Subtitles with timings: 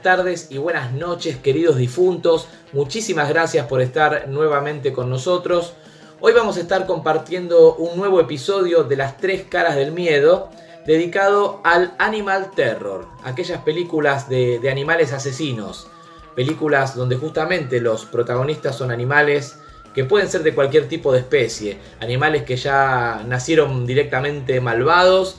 [0.00, 2.48] Buenas tardes y buenas noches, queridos difuntos.
[2.72, 5.74] Muchísimas gracias por estar nuevamente con nosotros.
[6.20, 10.48] Hoy vamos a estar compartiendo un nuevo episodio de Las Tres Caras del Miedo,
[10.86, 15.86] dedicado al Animal Terror, aquellas películas de, de animales asesinos,
[16.34, 19.58] películas donde justamente los protagonistas son animales
[19.94, 25.36] que pueden ser de cualquier tipo de especie, animales que ya nacieron directamente malvados,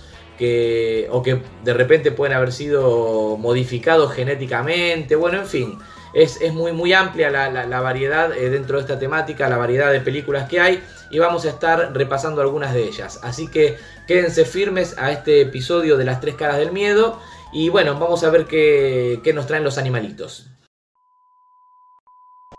[1.12, 5.80] o que de repente pueden haber sido modificados genéticamente, bueno, en fin,
[6.14, 9.58] es, es muy, muy amplia la, la- la variedad eh, dentro de esta temática, la
[9.58, 13.20] variedad de películas que hay y vamos a estar repasando algunas de ellas.
[13.24, 17.20] Así que quédense firmes a este episodio de las tres caras del miedo
[17.54, 20.48] y bueno, vamos a ver qué, qué nos traen los animalitos.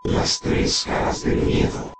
[0.04, 1.92] Las tres caras del miedo.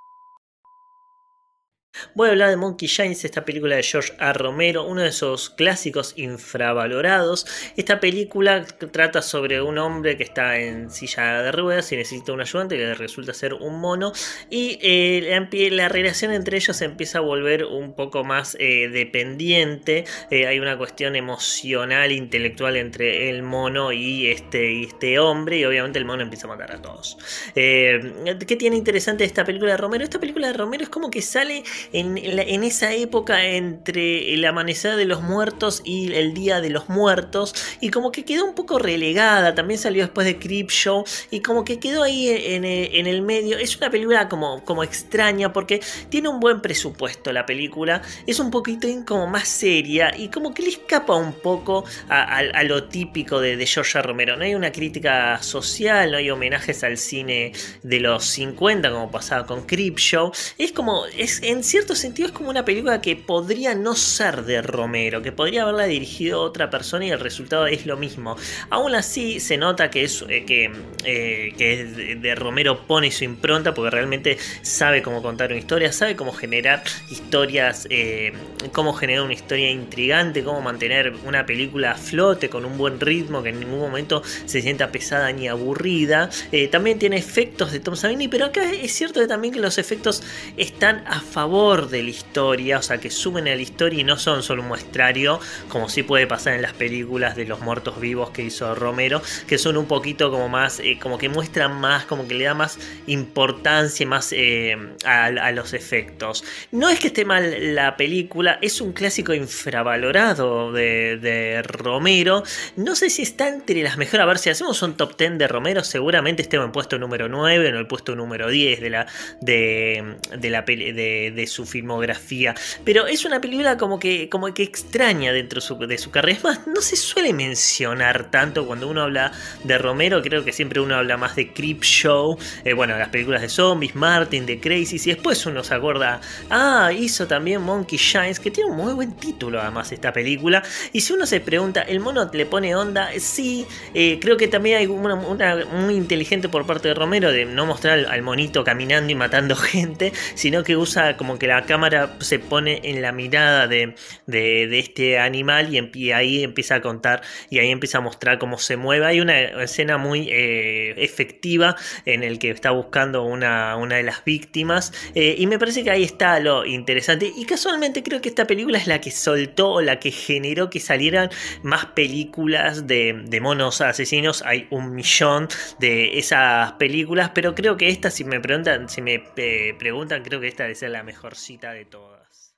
[2.15, 4.33] Voy a hablar de Monkey Shines, esta película de George A.
[4.33, 7.47] Romero, uno de esos clásicos infravalorados.
[7.77, 12.41] Esta película trata sobre un hombre que está en silla de ruedas y necesita un
[12.41, 14.13] ayudante que resulta ser un mono.
[14.51, 20.05] Y eh, la, relación entre ellos empieza a volver un poco más eh, dependiente.
[20.31, 25.59] Eh, hay una cuestión emocional, intelectual entre el mono y este, y este hombre.
[25.59, 27.17] Y obviamente el mono empieza a matar a todos.
[27.55, 30.05] ¿Qué tiene interesante esta película de Romero?
[30.05, 35.05] Esta película de Romero es como que sale en, esa época entre el amanecer de
[35.05, 39.55] los muertos y el día de los muertos y como que quedó un poco relegada,
[39.55, 43.59] también salió después de Creepshow y como que quedó ahí en, el medio.
[43.59, 48.51] Es una película como, como extraña porque tiene un buen presupuesto la película, es un
[48.51, 53.57] poquito como más seria y como que le escapa un poco a, lo típico de,
[53.57, 54.03] de George A.
[54.03, 54.37] Romero.
[54.37, 57.53] No hay una crítica social, no hay homenajes al cine
[57.83, 60.33] de los 50 como pasaba con Creepshow.
[60.59, 64.63] Es como, es, en cierto sentido es como una película que podría no ser de
[64.63, 68.37] Romero, que podría haberla dirigido otra persona y el resultado es lo mismo.
[68.71, 70.71] Aún así se nota que es eh, que,
[71.05, 76.17] eh, que de, Romero pone su impronta porque realmente sabe cómo contar una historia, sabe
[76.17, 78.33] cómo generar historias, eh,
[78.73, 83.43] cómo generar una historia intrigante, cómo mantener una película a flote con un buen ritmo
[83.43, 86.31] que en ningún momento se sienta pesada ni aburrida.
[86.71, 90.23] También tiene efectos de Tom Savini, pero acá es cierto que también que los efectos
[90.57, 94.19] están a favor de la historia, o sea que suben a la historia y no
[94.19, 98.31] son solo un muestrario, como sí puede pasar en las películas de los muertos vivos
[98.31, 102.27] que hizo Romero, que son un poquito como más, eh, como que muestran más, como
[102.27, 106.43] que le da más importancia más eh, a, los efectos.
[106.73, 112.43] No es que esté mal la película, es un clásico infravalorado de, Romero.
[112.77, 114.25] No sé si está entre las mejores.
[114.25, 117.67] A ver, si hacemos un top 10 de Romero, seguramente esté en puesto número 9
[117.67, 119.07] o en el puesto número 10 de la,
[119.41, 122.55] de, de su filmografía.
[122.85, 126.39] Pero es una película como que, como que extraña dentro de su, carrera.
[126.39, 129.33] Es más, no se suele mencionar tanto cuando uno habla
[129.65, 130.23] de Romero.
[130.23, 132.39] Creo que siempre uno habla más de Creepshow.
[132.65, 134.97] Eh, bueno, las películas de zombies, Martin, de Crazy.
[134.97, 136.21] Y después uno se acuerda,
[136.51, 140.63] ah, hizo también Monkey Shines, que tiene un muy buen título además esta película.
[140.93, 143.11] Y si uno se pregunta, ¿el mono le pone onda?
[143.19, 147.45] Sí, eh, creo que también hay una, una muy inteligente por parte de Romero de
[147.45, 152.15] no mostrar al monito caminando y matando gente, sino que usa como que la cámara
[152.21, 153.97] se pone en la mirada de,
[154.29, 158.77] de- este animal y, ahí empieza a contar y ahí empieza a mostrar cómo se
[158.77, 159.07] mueve.
[159.07, 161.75] Hay una escena muy eh, efectiva
[162.07, 165.91] en el que está buscando una, una de las víctimas eh, y me parece que
[165.91, 169.81] ahí está lo interesante y casualmente creo que esta película es la que soltó o
[169.81, 171.29] la que generó que salieran
[171.65, 174.43] más películas de, de monos asesinos.
[174.47, 175.49] Hay un millón
[175.81, 180.41] de esas películas, pero creo que esta, si me preguntan, si me eh, preguntan, creo
[180.41, 182.53] que esta debe ser la mejor cita de todas.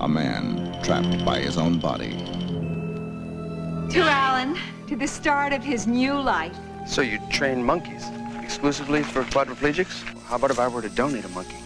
[0.00, 2.10] A man trapped by his own body.
[3.90, 6.56] To Alan, to the start of his new life.
[6.86, 8.04] So you train monkeys?
[8.46, 10.02] exclusively for quadriplegics?
[10.28, 11.56] How about if I were to donate a monkey?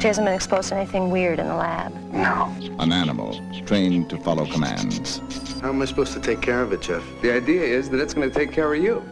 [0.00, 1.94] She hasn't been exposed to anything weird in the lab.
[2.12, 2.54] No.
[2.80, 5.22] An animal trained to follow commands.
[5.60, 7.04] How am I supposed to take care of it, Jeff?
[7.22, 9.02] The idea is that it's going to take care of you.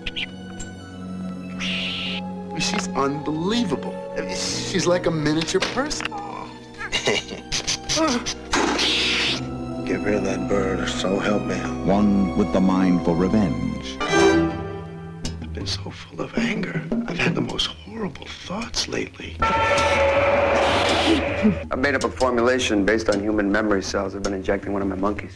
[2.58, 3.94] She's unbelievable.
[4.30, 6.06] She's like a miniature person.
[9.84, 11.56] Get rid of that bird, or so help me.
[11.84, 13.98] One with the mind for revenge.
[14.00, 16.82] I've been so full of anger.
[17.06, 19.36] I've had the most horrible thoughts lately.
[21.70, 24.88] I've made up a formulation based on human memory cells I've been injecting one of
[24.88, 25.34] my monkeys.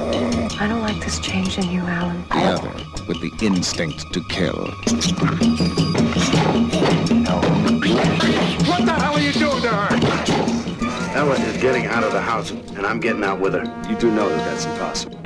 [0.00, 2.24] I don't like this change in you, Alan.
[2.28, 2.72] The other
[3.06, 4.56] with the instinct to kill.
[8.66, 11.16] What the hell are you doing to her?
[11.16, 13.64] Ella is getting out of the house, and I'm getting out with her.
[13.90, 15.18] You do know that that's impossible.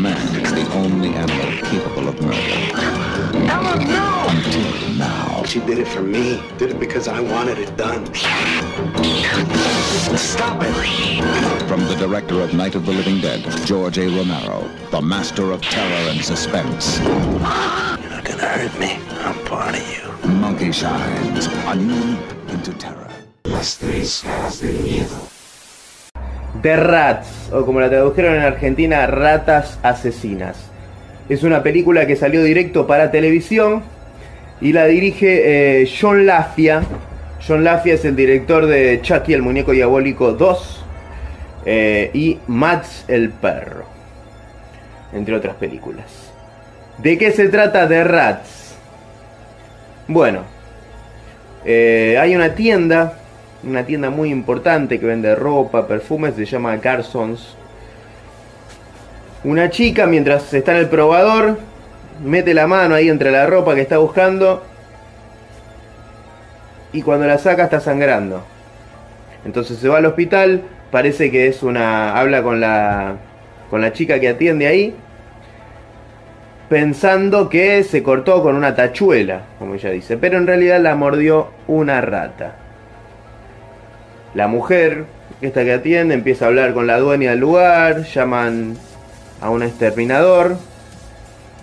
[0.00, 2.38] Man is the only animal capable of murder.
[3.46, 4.26] Ella, no!
[4.30, 5.29] Until now.
[5.50, 6.40] She did it for me.
[6.58, 8.06] Did it because I wanted it done.
[10.14, 11.66] Stop it!
[11.66, 14.06] From the director of Night of the Living Dead, George A.
[14.06, 17.00] Romero, the master of terror and suspense.
[17.00, 19.00] You're not gonna hurt me.
[19.26, 20.30] I'm part of you.
[20.38, 22.16] Monkey Shines, a new
[22.46, 23.10] into terror.
[23.46, 25.18] Las tres caras del miedo.
[26.62, 30.70] The Rats, o como la tradujeron en Argentina, Ratas Asesinas.
[31.28, 33.82] Es una película que salió directo para televisión
[34.60, 36.82] y la dirige eh, John Lafia.
[37.46, 40.84] John Lafia es el director de Chucky, el muñeco diabólico 2
[41.64, 43.84] eh, y Max el perro,
[45.12, 46.32] entre otras películas.
[46.98, 48.74] ¿De qué se trata The Rats?
[50.06, 50.42] Bueno,
[51.64, 53.14] eh, hay una tienda,
[53.62, 57.56] una tienda muy importante que vende ropa, perfumes, se llama Carsons.
[59.44, 61.58] Una chica mientras está en el probador,
[62.22, 64.62] mete la mano ahí entre la ropa que está buscando
[66.92, 68.44] y cuando la saca está sangrando.
[69.44, 73.16] Entonces se va al hospital, parece que es una habla con la
[73.70, 74.94] con la chica que atiende ahí
[76.70, 81.48] pensando que se cortó con una tachuela, como ella dice, pero en realidad la mordió
[81.66, 82.54] una rata.
[84.34, 85.04] La mujer,
[85.40, 88.76] esta que atiende, empieza a hablar con la dueña del lugar, llaman
[89.40, 90.58] a un exterminador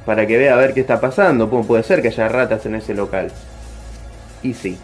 [0.07, 2.75] para que vea a ver qué está pasando, cómo puede ser que haya ratas en
[2.75, 3.29] ese local.
[4.41, 4.77] Y sí,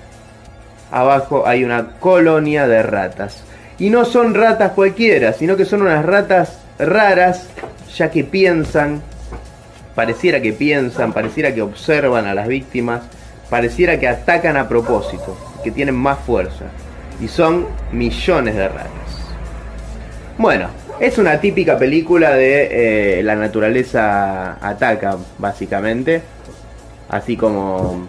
[0.91, 3.45] abajo hay una colonia de ratas.
[3.79, 7.47] Y no son ratas cualquiera, sino que son unas ratas raras,
[7.95, 9.01] ya que piensan,
[9.95, 13.03] pareciera que piensan, pareciera que observan a las víctimas,
[13.49, 16.65] pareciera que atacan a propósito, que tienen más fuerza.
[17.21, 18.91] Y son millones de ratas.
[20.37, 20.67] Bueno,
[20.99, 26.21] es una típica película de eh, la naturaleza ataca, básicamente.
[27.09, 28.07] Así como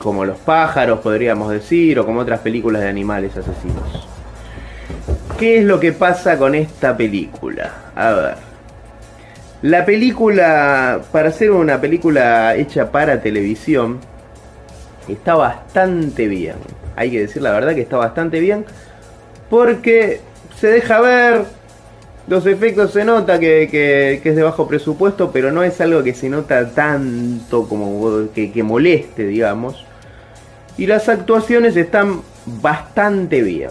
[0.00, 4.08] como los pájaros, podríamos decir, o como otras películas de animales asesinos.
[5.38, 7.70] ¿Qué es lo que pasa con esta película?
[7.94, 8.34] A ver.
[9.60, 14.00] La película, para ser una película hecha para televisión,
[15.06, 16.56] está bastante bien.
[16.96, 18.64] Hay que decir la verdad que está bastante bien.
[19.50, 20.22] Porque
[20.60, 21.44] se deja ver,
[22.28, 26.14] los efectos se nota que, que- es de bajo presupuesto, pero no es algo que
[26.14, 29.84] se nota tanto como que, que moleste, digamos.
[30.76, 33.70] Y las actuaciones están bastante bien.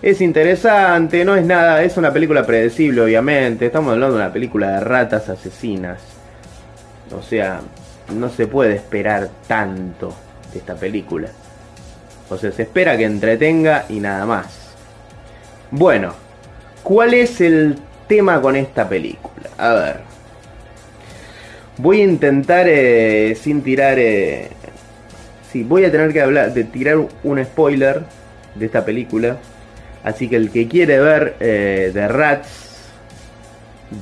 [0.00, 3.66] Es interesante, no es nada, es una película predecible, obviamente.
[3.66, 5.98] Estamos hablando de una película de ratas asesinas.
[7.16, 7.60] O sea,
[8.14, 10.14] no se puede esperar tanto
[10.52, 11.28] de esta película.
[12.30, 14.57] O sea, se espera que entretenga y nada más.
[15.70, 16.14] Bueno,
[16.82, 19.50] ¿cuál es el tema con esta película?
[19.58, 19.96] A ver.
[21.76, 23.98] Voy a intentar eh, sin tirar...
[23.98, 24.48] eh,
[25.52, 28.02] sí, voy a tener que hablar de tirar un spoiler
[28.54, 29.36] de esta película.
[30.02, 32.48] Así que el que quiere ver eh, The Rats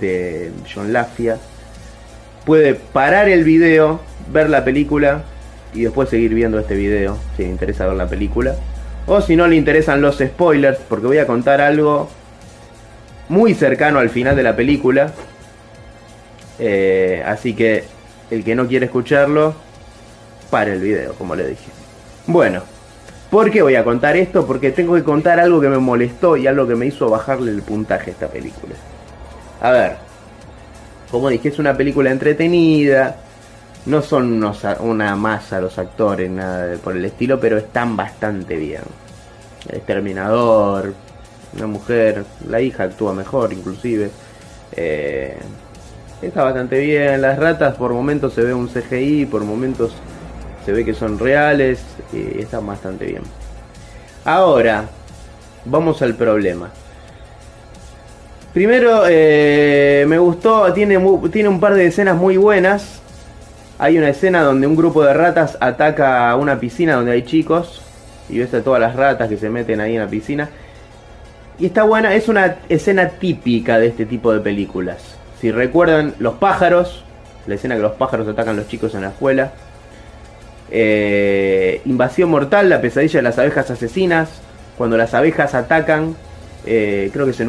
[0.00, 1.38] de John Lafia
[2.44, 4.00] puede parar el video,
[4.32, 5.23] ver la película
[5.75, 8.54] y después seguir viendo este video si le interesa ver la película.
[9.06, 12.08] O si no le interesan los spoilers, porque voy a contar algo
[13.28, 15.12] muy cercano al final de la película.
[16.58, 17.84] Eh, así que
[18.30, 19.54] el que no quiere escucharlo,
[20.50, 21.70] para el video, como le dije.
[22.26, 22.62] Bueno,
[23.30, 24.46] ¿por qué voy a contar esto?
[24.46, 27.62] Porque tengo que contar algo que me molestó y algo que me hizo bajarle el
[27.62, 28.75] puntaje a esta película.
[29.60, 29.96] A ver,
[31.10, 33.16] como dije, es una película entretenida.
[33.86, 34.42] No son
[34.80, 38.82] una masa los actores, nada por el estilo, pero están bastante bien.
[39.68, 40.92] El Exterminador,
[41.56, 44.10] una mujer, la hija actúa mejor inclusive.
[44.72, 45.36] Eh,
[46.20, 49.92] está bastante bien, las ratas por momentos se ve un CGI, por momentos
[50.64, 51.80] se ve que son reales
[52.12, 53.22] y están bastante bien.
[54.24, 54.84] Ahora,
[55.64, 56.70] vamos al problema.
[58.52, 63.02] Primero, eh, me gustó, tiene un par de escenas muy buenas.
[63.78, 67.83] Hay una escena donde un grupo de ratas ataca a una piscina donde hay chicos
[68.28, 70.49] y ves a todas las ratas que se meten ahí en la piscina.
[71.59, 75.16] Y está buena, es una escena típica de este tipo de películas.
[75.40, 77.04] Si recuerdan, los pájaros,
[77.47, 79.52] la escena que los pájaros atacan a los chicos en la escuela.
[80.71, 84.28] Eh, invasión mortal, la pesadilla de las abejas asesinas.
[84.78, 86.16] Cuando las abejas atacan,
[86.64, 87.49] eh, creo que es en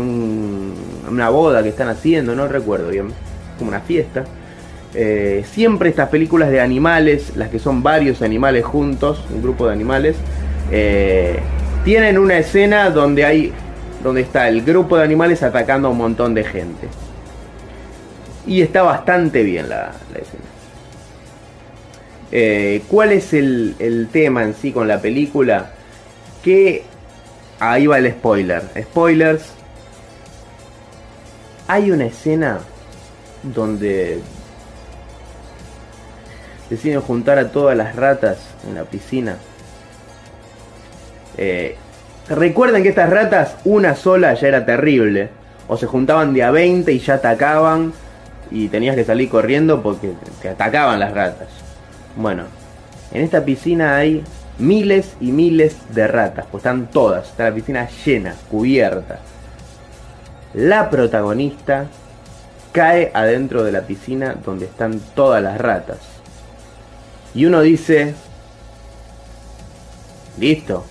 [1.10, 3.14] una boda que están haciendo, no recuerdo bien,
[3.58, 4.24] como una fiesta.
[5.00, 9.74] Eh, siempre estas películas de animales, las que son varios animales juntos, un grupo de
[9.74, 10.16] animales,
[11.86, 13.54] tienen una escena donde hay
[14.04, 16.88] donde está el grupo de animales atacando a un montón de gente.
[18.46, 20.44] Y está bastante bien la, escena.
[22.32, 25.72] Eh, ¿Cuál es el, tema en sí con la película?
[26.44, 26.84] Que
[27.60, 28.64] ahí va el spoiler.
[28.82, 29.44] Spoilers.
[31.68, 32.60] Hay una escena
[33.44, 34.22] donde
[36.70, 39.38] deciden juntar a todas las ratas en la piscina.
[41.38, 41.78] Eh,
[42.30, 45.30] Recuerden que estas ratas, una sola ya era terrible.
[45.70, 47.94] O se juntaban de a 20 y ya atacaban.
[48.52, 51.48] Y tenías que salir corriendo porque te atacaban las ratas.
[52.16, 52.44] Bueno,
[53.12, 54.24] en esta piscina hay
[54.58, 56.46] miles y miles de ratas.
[56.52, 57.30] Pues están todas.
[57.30, 59.20] Está la piscina llena, cubierta.
[60.54, 61.86] La protagonista
[62.74, 66.17] cae adentro de la piscina donde están todas las ratas.
[67.38, 68.16] Y uno dice,
[70.40, 70.86] listo,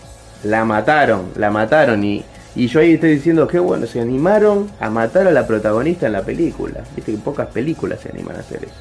[0.45, 2.25] la mataron, la mataron y,
[2.55, 6.13] y yo ahí estoy diciendo que bueno, se animaron a matar a la protagonista en
[6.13, 6.85] la película.
[6.95, 8.77] Viste que pocas películas se animan a hacer eso.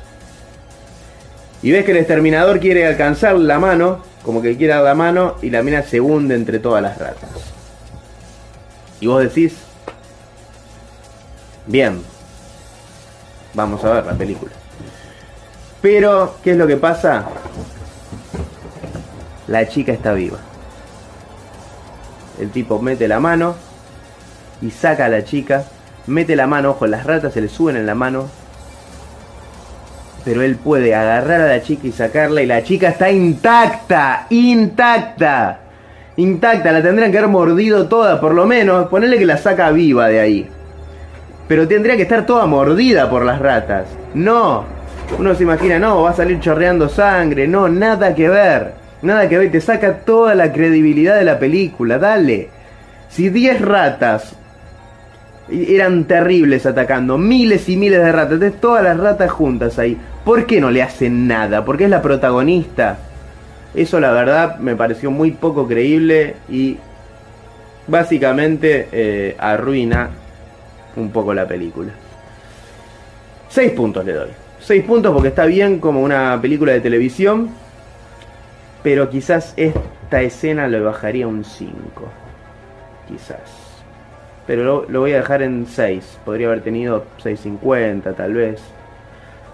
[1.64, 5.38] Y ves que el exterminador quiere alcanzar la mano, como que quiere dar la mano,
[5.42, 7.32] y la mina se hunde entre todas las ratas.
[9.00, 9.56] Y vos decís,
[11.66, 12.00] bien,
[13.56, 14.52] vamos a ver la película.
[15.86, 17.26] Pero, ¿qué es lo que pasa?
[19.46, 20.40] La chica está viva.
[22.42, 23.54] El tipo mete la mano
[24.64, 25.66] y saca a la chica.
[26.08, 28.28] Mete la mano, ojo, las ratas se le suben en la mano.
[30.24, 35.60] Pero él puede agarrar a la chica y sacarla y la chica está intacta, intacta.
[36.18, 38.88] Intacta, la tendrían que haber mordido toda, por lo menos.
[38.88, 40.50] Ponerle que la saca viva de ahí.
[41.48, 43.86] Pero tendría que estar toda mordida por las ratas.
[44.16, 44.75] No.
[45.18, 47.48] Uno se imagina, no, va a salir chorreando sangre.
[47.48, 48.74] No, nada que ver.
[49.02, 52.50] Nada que ver, te saca toda la credibilidad de la película, dale.
[53.10, 54.36] Si 10 ratas
[55.50, 60.46] eran terribles atacando, miles y miles de ratas, de todas las ratas juntas ahí, ¿por
[60.46, 61.64] qué no le hacen nada?
[61.64, 62.98] Porque es la protagonista.
[63.76, 66.78] Eso la verdad me pareció muy poco creíble y
[67.88, 70.10] básicamente eh, arruina
[70.96, 71.92] un poco la película.
[73.50, 74.45] 6 puntos le doy.
[74.66, 77.50] 6 puntos porque está bien como una película de televisión
[78.86, 81.74] pero quizás esta escena lo bajaría un 5.
[83.08, 83.40] Quizás.
[84.46, 86.20] Pero lo, voy a dejar en 6.
[86.24, 88.62] Podría haber tenido 6.50 tal vez.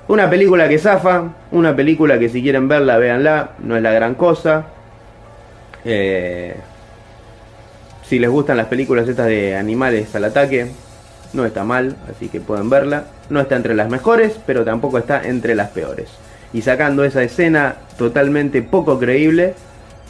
[0.10, 1.30] Una película que zafa.
[1.52, 3.52] Una película que si quieren verla, véanla.
[3.60, 4.66] No es la gran cosa.
[5.86, 6.58] Eh,
[8.04, 10.72] si les gustan las películas estas de animales al ataque,
[11.34, 13.06] no está mal, así que pueden verla.
[13.30, 16.10] No está entre las mejores, pero tampoco está entre las peores
[16.54, 19.56] y sacando esa escena totalmente poco creíble,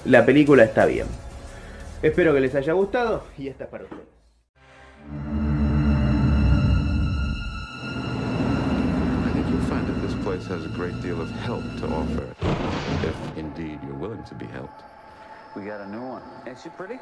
[0.05, 1.07] la película está bien.
[2.01, 4.07] Espero que les haya gustado y esta es para ustedes.
[9.23, 12.25] I think you'll find that this place has a great deal of help to offer,
[13.03, 14.83] if indeed you're willing to be helped.
[15.55, 16.23] We got a new one.
[16.47, 16.99] Ain't she pretty?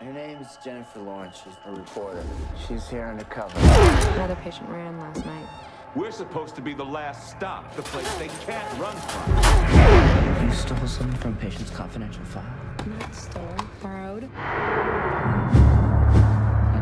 [0.00, 1.40] Her name's Jennifer Lawrence.
[1.42, 2.22] She's a reporter.
[2.68, 3.58] She's here undercover.
[3.58, 5.46] Another patient ran last night.
[5.94, 10.46] We're supposed to be the last stop, the place they can't run from.
[10.46, 12.44] You stole something from patient's confidential file?
[12.86, 14.24] Not stolen, borrowed.
[14.24, 14.28] A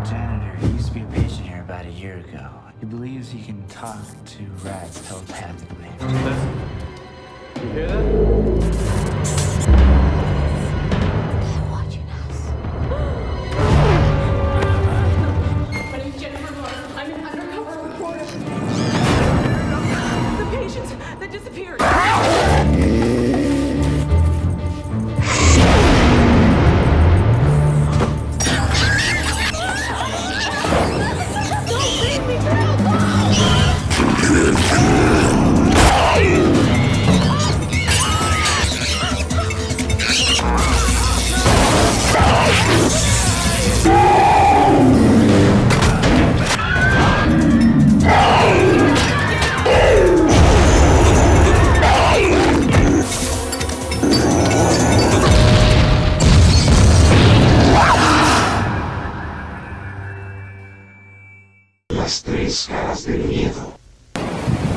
[0.04, 2.50] janitor used to be a patient here about a year ago.
[2.80, 5.88] He believes he can talk to rats telepathically.
[6.00, 6.60] Listen.
[7.62, 9.53] You hear that?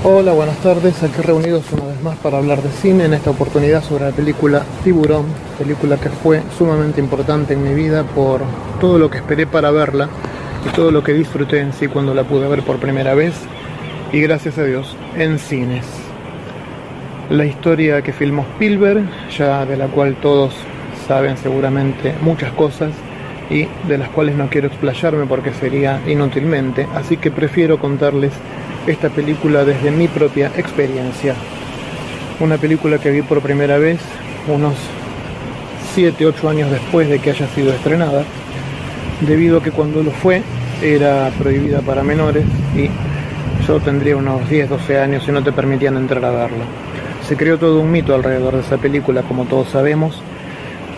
[0.10, 1.04] Hola, buenas tardes.
[1.04, 4.64] Aquí reunidos una vez más para hablar de cine, en esta oportunidad sobre la película
[4.82, 5.26] Tiburón,
[5.58, 8.40] película que fue sumamente importante en mi vida por
[8.80, 10.08] todo lo que esperé para verla
[10.66, 13.34] y todo lo que disfruté en sí cuando la pude ver por primera vez
[14.14, 15.86] y gracias a Dios en cines.
[17.30, 19.04] La historia que filmó Spielberg,
[19.38, 20.54] ya de la cual todos
[21.06, 22.92] saben seguramente muchas cosas
[23.50, 28.32] y de las cuales no quiero explayarme porque sería inútilmente, así que prefiero contarles
[28.88, 31.36] esta película desde mi propia experiencia.
[32.40, 34.00] Una película que vi por primera vez
[34.48, 34.76] unos
[35.94, 38.24] 7, 8 años después de que haya sido estrenada,
[39.22, 40.42] debido a que cuando lo fue
[40.82, 42.90] era prohibida para menores y
[43.68, 46.66] yo tendría unos 10, 12 años y no te permitían entrar a verla.
[47.28, 50.22] Se creó todo un mito alrededor de esa película, como todos sabemos.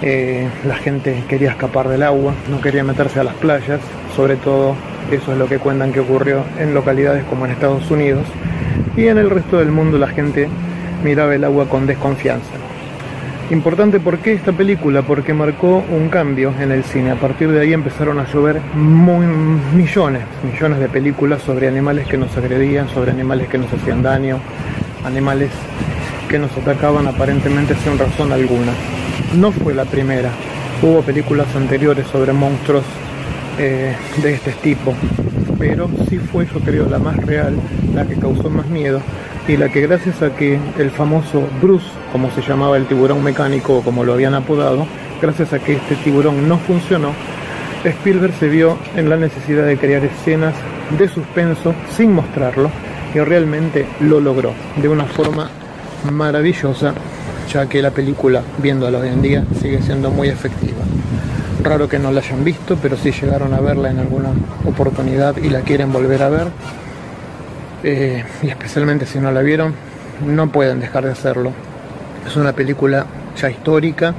[0.02, 3.82] Eh, la gente quería escapar del agua, no quería meterse a las playas,
[4.16, 4.76] sobre todo
[5.12, 8.26] eso es lo que cuentan que ocurrió en localidades como en Estados Unidos.
[8.96, 10.48] Y en el resto del mundo la gente
[11.04, 12.52] miraba el agua con desconfianza.
[13.52, 17.12] Importante por qué esta película, porque marcó un cambio en el cine.
[17.12, 19.26] A partir de ahí empezaron a llover muy,
[19.76, 24.38] millones, millones de películas sobre animales que nos agredían, sobre animales que nos hacían daño,
[25.04, 25.50] animales
[26.30, 28.72] que nos atacaban aparentemente sin razón alguna.
[29.36, 30.30] No fue la primera,
[30.84, 32.86] hubo películas anteriores sobre monstruos
[33.60, 34.94] eh, de este tipo,
[35.58, 37.56] pero sí fue yo creo la más real,
[37.94, 39.02] la que causó más miedo
[39.48, 43.82] y la que gracias a que el famoso Bruce, como se llamaba el tiburón mecánico,
[43.82, 44.88] como lo habían apodado,
[45.22, 47.12] gracias a que este tiburón no funcionó,
[47.84, 50.56] Spielberg se vio en la necesidad de crear escenas
[50.98, 52.72] de suspenso sin mostrarlo
[53.14, 55.50] y realmente lo logró de una forma
[56.12, 56.94] maravillosa,
[57.52, 60.78] ya que la película, viéndola hoy en día, sigue siendo muy efectiva.
[61.62, 64.30] Raro que no la hayan visto, pero si llegaron a verla en alguna
[64.66, 66.48] oportunidad y la quieren volver a ver,
[67.84, 69.74] eh, y especialmente si no la vieron,
[70.26, 71.52] no pueden dejar de hacerlo.
[72.26, 74.14] Es una película ya histórica,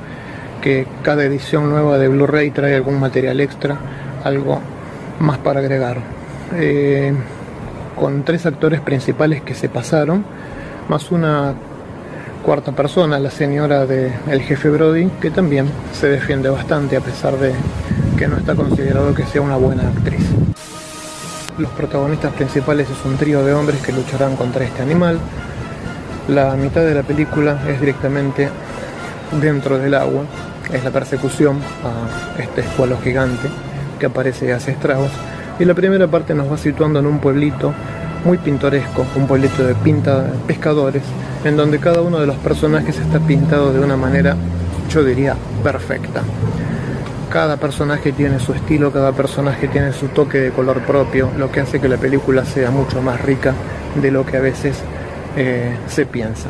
[0.61, 3.79] que cada edición nueva de Blu-ray trae algún material extra,
[4.23, 4.61] algo
[5.21, 5.99] más para agregar.
[6.57, 7.15] Eh,
[7.97, 10.25] con tres actores principales que se pasaron,
[10.89, 11.55] más una
[12.51, 17.37] cuarta persona, la señora del el jefe Brody, que también se defiende bastante a pesar
[17.37, 17.53] de
[18.19, 20.29] que no está considerado que sea una buena actriz.
[21.59, 25.21] Los protagonistas principales es un trío de hombres que lucharán contra este animal.
[26.27, 28.49] La mitad de la película es directamente
[29.41, 30.25] dentro del agua,
[30.73, 33.49] es la persecución a este escualo gigante
[34.01, 35.13] que aparece y hace estragos.
[35.61, 37.73] Y la primera parte nos va situando en un pueblito
[38.25, 41.03] muy pintoresco, un pueblito de pinta pescadores,
[41.45, 44.37] en donde cada uno de los personajes está pintado de una manera,
[44.91, 46.23] yo diría, perfecta.
[47.31, 51.61] Cada personaje tiene su estilo, cada personaje tiene su toque de color propio, lo que
[51.61, 53.55] hace que la película sea mucho más rica
[54.01, 54.79] de lo que a veces
[55.37, 56.49] eh, se piensa.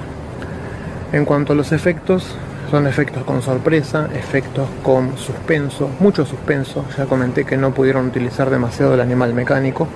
[1.13, 2.35] En cuanto a los efectos,
[2.71, 6.85] son efectos con sorpresa, efectos con suspenso, mucho suspenso.
[6.97, 9.89] Ya comenté que no pudieron utilizar demasiado el animal mecánico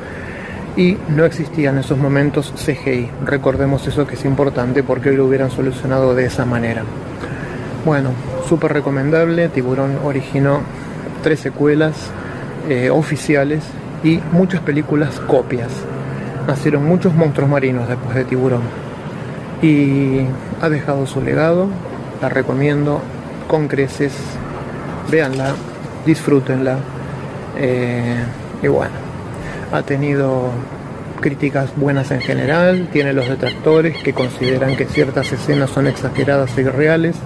[0.77, 3.11] y no existía en esos momentos CGI.
[3.25, 6.83] Recordemos eso que es importante porque hoy lo hubieran solucionado de esa manera.
[7.85, 8.11] Bueno,
[8.49, 9.49] súper recomendable.
[9.49, 10.61] Tiburón originó
[11.23, 12.11] tres secuelas
[12.69, 13.63] eh, oficiales
[14.03, 15.71] y muchas películas copias.
[16.47, 18.63] Nacieron muchos monstruos marinos después de Tiburón.
[19.63, 20.21] Y
[20.61, 21.69] ha dejado su legado.
[22.21, 23.01] La recomiendo
[23.49, 24.13] con creces.
[25.11, 25.55] Véanla,
[26.05, 26.79] disfrútenla.
[27.57, 28.25] Eh,
[28.63, 29.04] y bueno,
[29.75, 30.51] ha tenido
[31.21, 36.61] críticas buenas en general, tiene los detractores que consideran que ciertas escenas son exageradas y
[36.61, 37.17] irreales,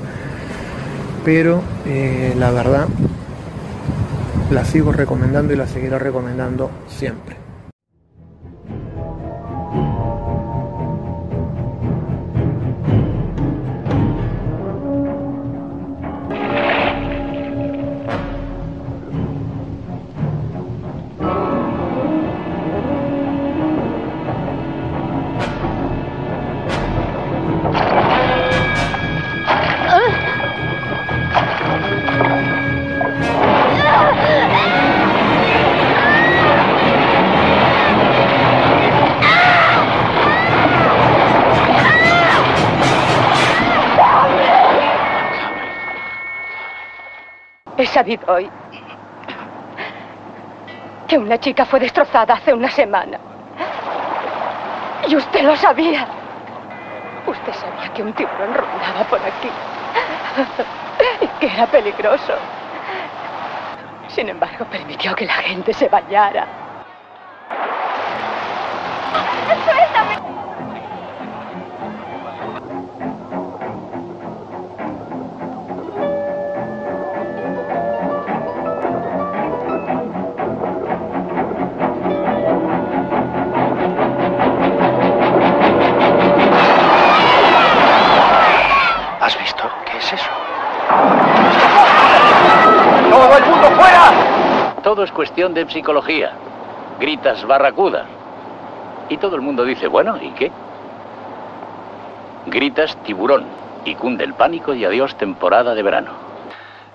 [1.27, 2.89] pero eh, la verdad
[4.51, 7.48] la sigo recomendando y la seguiré recomendando siempre.
[47.99, 48.49] Sabido hoy
[51.09, 53.19] que una chica fue destrozada hace una semana.
[55.09, 56.07] Y usted lo sabía.
[57.27, 59.51] Usted sabía que un tiburón rondaba por aquí.
[61.23, 62.35] Y que era peligroso.
[64.07, 66.47] Sin embargo, permitió que la gente se bañara.
[95.19, 96.31] Cuestión de psicología.
[97.01, 98.07] Gritas barracuda.
[99.09, 100.53] Y todo el mundo dice, bueno, ¿y qué?
[102.47, 103.45] Gritas tiburón.
[103.85, 106.13] Y cunde el pánico y adiós temporada de verano.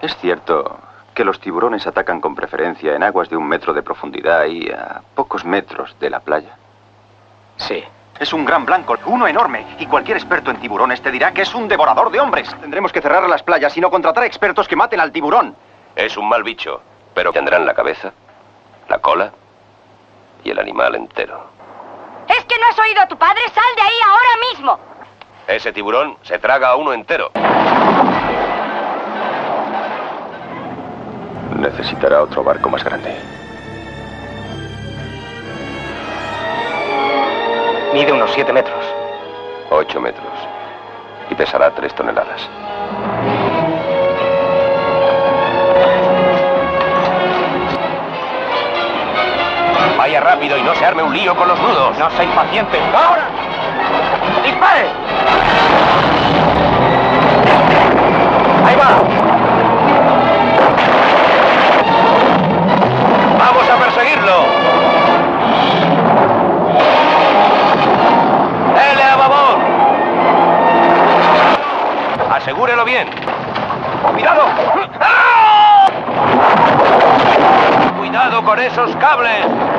[0.02, 0.80] Es cierto
[1.14, 5.02] que los tiburones atacan con preferencia en aguas de un metro de profundidad y a
[5.16, 6.56] pocos metros de la playa.
[7.58, 7.84] Sí.
[8.18, 11.54] Es un gran blanco, uno enorme, y cualquier experto en tiburones te dirá que es
[11.54, 12.56] un devorador de hombres.
[12.62, 15.58] Tendremos que cerrar las playas y no contratar expertos que maten al tiburón.
[15.94, 16.82] Es un mal bicho,
[17.14, 18.12] pero tendrán la cabeza,
[18.90, 19.32] la cola
[20.44, 21.46] y el animal entero.
[22.28, 23.42] ¿Es que no has oído a tu padre?
[23.54, 24.80] ¡Sal de ahí ahora mismo!
[25.48, 27.32] Ese tiburón se traga a uno entero.
[31.58, 33.16] Necesitará otro barco más grande.
[37.94, 38.86] Mide unos 7 metros.
[39.70, 40.34] Ocho metros.
[41.30, 42.50] Y pesará tres toneladas.
[50.04, 51.98] Vaya rápido y no se arme un lío con los nudos.
[51.98, 52.78] No sea impaciente.
[52.94, 53.24] ¡Ahora!
[54.44, 54.90] ¡Dispare!
[58.66, 58.98] ¡Ahí va!
[63.40, 64.46] ¡Vamos a perseguirlo!
[68.76, 69.58] ¡Dele a babor!
[72.30, 73.08] Asegúrelo bien.
[74.12, 74.44] ¡Cuidado!
[77.98, 79.73] ¡Cuidado con esos cables!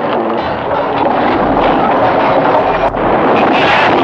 [3.55, 4.04] Yeah.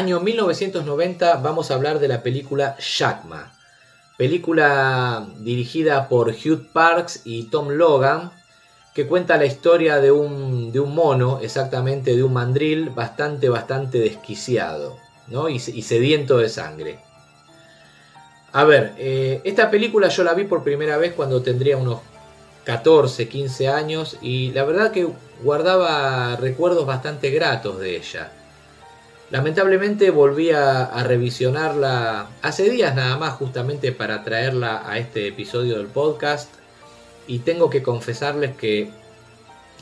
[0.00, 3.52] Año 1990 vamos a hablar de la película Jackma.
[4.16, 8.32] Película dirigida por Hugh Parks y Tom Logan,
[8.94, 13.98] que cuenta la historia de un, de un mono, exactamente de un mandril, bastante, bastante
[13.98, 14.96] desquiciado
[15.28, 15.50] ¿no?
[15.50, 17.00] y, y sediento de sangre.
[18.52, 22.00] A ver, eh, esta película yo la vi por primera vez cuando tendría unos
[22.64, 25.06] 14, 15 años y la verdad que
[25.42, 28.32] guardaba recuerdos bastante gratos de ella.
[29.30, 35.86] Lamentablemente volví a, revisionarla hace días nada más justamente para traerla a este episodio del
[35.86, 36.52] podcast
[37.28, 38.90] y tengo que confesarles que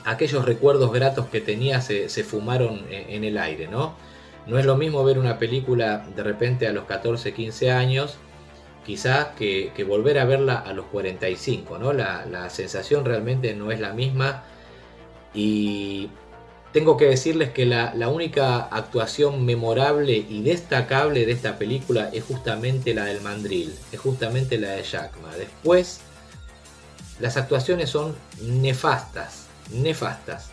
[0.04, 3.94] aquellos recuerdos gratos que tenía se, se fumaron en, en, el aire, ¿no?
[4.46, 8.18] No es lo mismo ver una película de repente a los 14, 15 años,
[8.84, 11.94] quizás que, que volver a verla a los 45, ¿no?
[11.94, 14.44] La, la sensación realmente no es la misma
[15.32, 16.10] y
[16.72, 22.94] tengo que decirles que la, única actuación memorable y destacable de esta película es justamente
[22.94, 25.34] la del mandril, es justamente la de Jackma.
[25.36, 26.00] Después,
[27.20, 30.50] las actuaciones son nefastas, nefastas.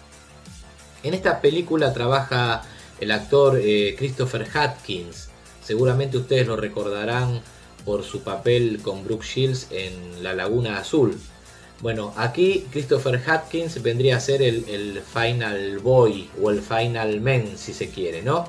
[1.03, 2.63] En esta película trabaja
[2.99, 5.29] el actor eh, Christopher Hatkins.
[5.63, 7.41] Seguramente ustedes lo recordarán
[7.83, 11.19] por su papel con Brooke Shields en La Laguna Azul.
[11.81, 17.73] Bueno, aquí Christopher Hatkins vendría a ser el, Final Boy o el Final Man, si
[17.73, 18.45] se quiere, ¿no?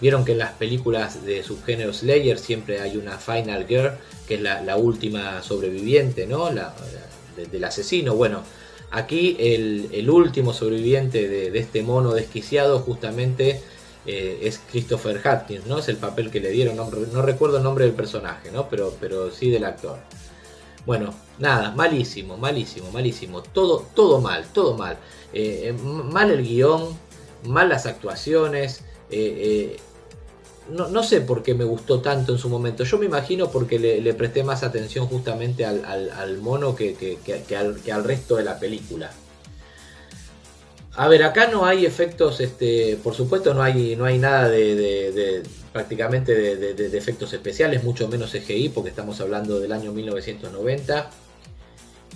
[0.00, 3.92] Vieron que en las películas de subgénero Slayer siempre hay una Final Girl,
[4.26, 6.50] que es la, última sobreviviente, ¿no?
[6.50, 6.74] La,
[7.36, 8.16] de, del asesino.
[8.16, 8.42] Bueno,
[8.90, 13.62] aquí el, último sobreviviente de, este mono desquiciado justamente
[14.04, 15.78] eh, es Christopher Hatkins, ¿no?
[15.78, 18.68] Es el papel que le dieron, no, no recuerdo el nombre del personaje, ¿no?
[18.68, 19.98] Pero, pero sí del actor.
[20.86, 23.42] Bueno, nada, malísimo, malísimo, malísimo.
[23.42, 24.98] Todo, todo mal, todo mal.
[25.32, 26.96] Eh, mal el guion,
[27.46, 28.80] mal las actuaciones.
[29.10, 29.80] Eh, eh,
[30.70, 32.84] no, sé por qué me gustó tanto en su momento.
[32.84, 37.18] Yo me imagino porque le, presté más atención justamente al, mono que
[37.92, 39.10] al resto de la película.
[40.96, 45.42] A ver, acá no hay efectos, este, por supuesto no hay, no hay nada de,
[45.72, 51.10] prácticamente de, de, efectos especiales, mucho menos CGI, porque estamos hablando del año 1990.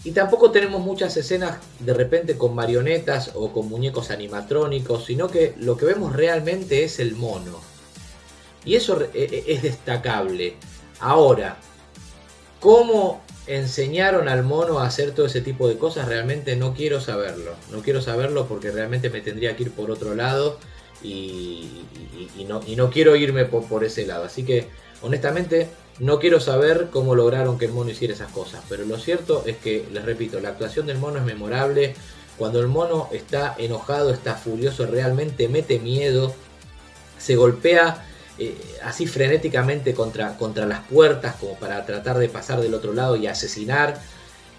[0.04, 5.54] Y tampoco tenemos muchas escenas de repente con marionetas o con muñecos animatrónicos, sino que
[5.58, 7.60] lo que vemos realmente es el mono.
[8.64, 10.54] Y eso es destacable.
[11.00, 11.56] Ahora,
[12.60, 16.06] ¿cómo enseñaron al mono a hacer todo ese tipo de cosas?
[16.06, 17.52] Realmente no quiero saberlo.
[17.72, 20.58] No quiero saberlo porque realmente me tendría que ir por otro lado
[21.02, 21.84] y,
[22.46, 24.24] no, y no, quiero irme por, por, ese lado.
[24.24, 24.66] Así que,
[25.02, 28.62] honestamente, no quiero saber cómo lograron que el mono hiciera esas cosas.
[28.68, 31.94] Pero lo cierto es que, les repito, la actuación del mono es memorable.
[32.37, 36.34] Cuando el mono está enojado, está furioso, realmente mete miedo,
[37.18, 38.04] se golpea
[38.38, 43.16] eh, así frenéticamente contra, contra las puertas como para tratar de pasar del otro lado
[43.16, 44.01] y asesinar.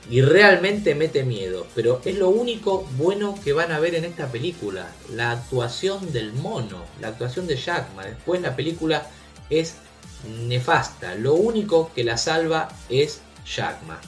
[0.10, 1.68] Y realmente mete miedo.
[1.76, 4.88] Pero es lo único bueno que van a ver en esta película.
[5.13, 6.84] La actuación del mono.
[7.00, 8.06] La actuación de Jackman.
[8.06, 9.08] Después la película
[9.50, 9.76] es
[10.48, 11.15] nefasta.
[11.15, 14.00] Lo único que la salva es Jackman.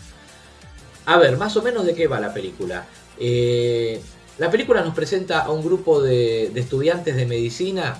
[1.05, 2.85] A ver, más o menos de qué va la película.
[3.19, 4.01] Eh,
[4.37, 7.97] la película nos presenta a un grupo de, de estudiantes de medicina,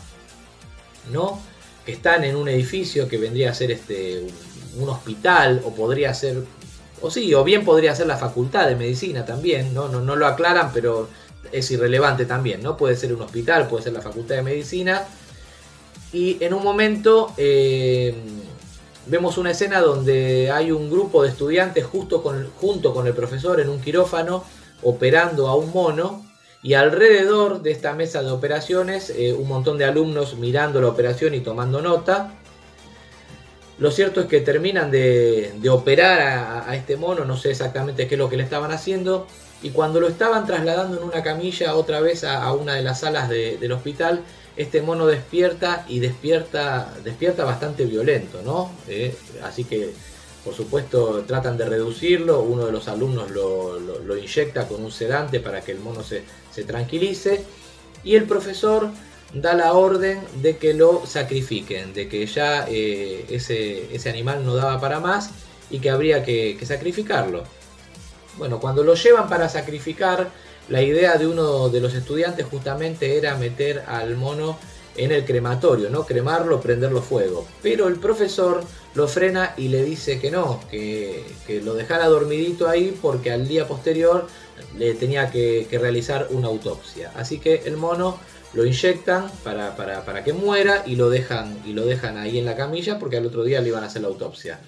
[1.12, 1.40] ¿no?
[1.86, 4.28] Que están en un edificio que vendría a ser este,
[4.78, 6.44] un, hospital o podría ser,
[7.02, 9.88] o sí, o bien podría ser la facultad de medicina también, ¿no?
[9.88, 11.08] No, no lo aclaran, pero
[11.52, 12.78] es irrelevante también, ¿no?
[12.78, 15.06] Puede ser un hospital, puede ser la facultad de medicina.
[16.14, 18.14] Y en un momento eh,
[19.08, 23.60] vemos una escena donde hay un grupo de estudiantes justo con, junto con el profesor
[23.60, 24.44] en un quirófano
[24.84, 26.31] operando a un mono
[26.64, 31.34] y alrededor de esta mesa de operaciones eh, un montón de alumnos mirando la operación
[31.34, 32.34] y tomando nota.
[33.80, 36.22] Lo cierto es que terminan de, de operar
[36.68, 39.26] a, este mono, no sé exactamente qué es lo que le estaban haciendo,
[39.64, 43.28] y cuando lo estaban trasladando en una camilla otra vez a, una de las salas
[43.28, 44.22] de, del hospital,
[44.56, 48.72] este mono despierta y despierta, despierta bastante violento, ¿no?
[48.88, 49.94] Eh, así que,
[50.44, 55.40] por supuesto, tratan de reducirlo, uno de los alumnos lo, lo, inyecta con un sedante
[55.40, 56.24] para que el mono se,
[56.64, 57.44] tranquilice,
[58.04, 58.90] y el profesor
[59.34, 64.56] da la orden de que lo sacrifiquen, de que ya eh, ese, ese, animal no
[64.56, 65.30] daba para más
[65.70, 67.44] y que habría que, que, sacrificarlo.
[68.38, 70.32] Bueno, cuando lo llevan para sacrificar,
[70.70, 74.58] la idea de uno de los estudiantes justamente era meter al mono
[74.96, 76.06] en el crematorio, ¿no?
[76.06, 77.48] Cremarlo, prenderlo fuego.
[77.62, 82.68] Pero el profesor lo frena y le dice que no, que, que lo dejara dormidito
[82.68, 84.28] ahí porque al día posterior
[84.78, 87.12] le tenía que, que realizar una autopsia.
[87.16, 88.20] Así que el mono
[88.54, 92.46] lo inyectan para, para, para, que muera y lo, dejan, y lo dejan ahí en
[92.46, 94.60] la camilla porque al otro día le iban a hacer la autopsia.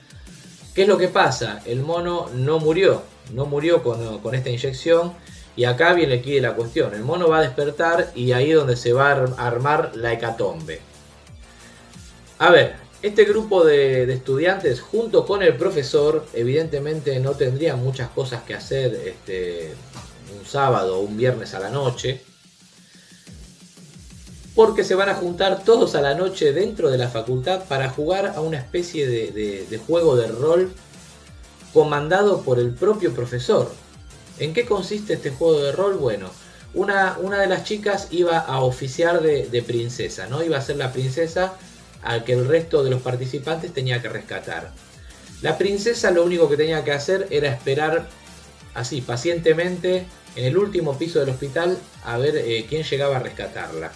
[0.73, 1.61] ¿Qué es lo que pasa?
[1.65, 5.13] El mono no murió, no murió con, con esta inyección
[5.55, 6.93] y acá viene aquí la cuestión.
[6.93, 10.79] El mono va a despertar y ahí es donde se va a armar la hecatombe.
[12.39, 18.43] A ver, este grupo de, estudiantes junto con el profesor evidentemente no tendrían muchas cosas
[18.43, 19.73] que hacer este,
[20.39, 22.21] un sábado o un viernes a la noche
[24.55, 28.33] porque se van a juntar todos a la noche dentro de la facultad para jugar
[28.37, 30.71] a una especie de, juego de rol
[31.73, 33.69] comandado por el propio profesor.
[34.39, 35.95] ¿En qué consiste este juego de rol?
[35.95, 36.29] Bueno,
[36.73, 40.43] una, una de las chicas iba a oficiar de, de, princesa, ¿no?
[40.43, 41.53] Iba a ser la princesa
[42.03, 44.71] al que el resto de los participantes tenía que rescatar.
[45.41, 48.07] La princesa lo único que tenía que hacer era esperar
[48.73, 53.91] así, pacientemente, en el último piso del hospital a ver eh, quién llegaba a rescatarla.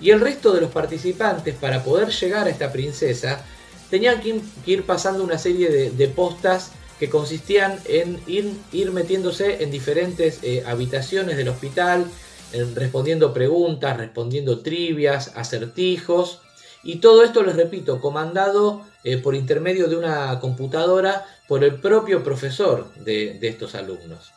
[0.00, 3.44] Y el resto de los participantes, para poder llegar a esta princesa,
[3.90, 10.40] tenían que ir pasando una serie de, postas que consistían en ir, metiéndose en diferentes
[10.42, 12.06] eh, habitaciones del hospital,
[12.52, 16.40] en, respondiendo preguntas, respondiendo trivias, acertijos.
[16.82, 22.22] Y todo esto, les repito, comandado eh, por intermedio de una computadora por el propio
[22.22, 24.32] profesor de, de estos alumnos.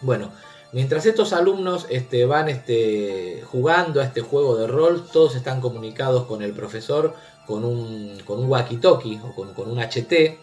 [0.00, 0.32] Bueno,
[0.72, 6.24] Mientras estos alumnos este, van este, jugando a este juego de rol, todos están comunicados
[6.24, 7.14] con el profesor
[7.46, 10.38] con un, con un walkie-talkie o con, con, un HT,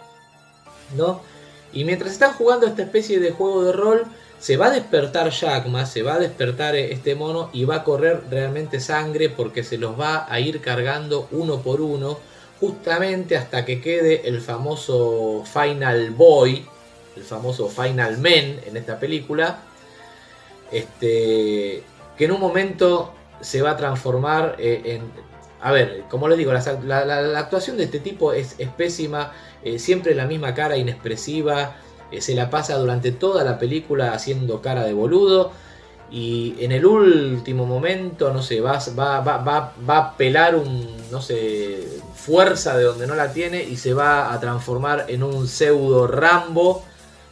[0.96, 1.22] ¿no?
[1.74, 4.04] Y mientras están jugando esta especie de juego de rol,
[4.40, 8.24] se va a despertar Jackma, se va a despertar este mono y va a correr
[8.30, 12.18] realmente sangre porque se los va a ir cargando uno por uno,
[12.60, 16.66] justamente hasta que quede el famoso Final Boy,
[17.18, 19.60] el famoso Final Man en esta película,
[20.72, 21.84] este,
[22.18, 25.30] que en un momento se va a transformar eh, en...
[25.62, 30.16] A ver, como les digo, la, actuación de este tipo es, es pésima, eh, siempre
[30.16, 31.89] la misma cara inexpresiva, eh,
[32.20, 35.52] se la pasa durante toda la película haciendo cara de boludo
[36.12, 40.88] y en el último momento, no sé, va, va, va, va, va a pelar un,
[41.12, 45.48] no sé, fuerza de donde no la tiene y se va a transformar en un
[45.48, 46.84] pseudo Rambo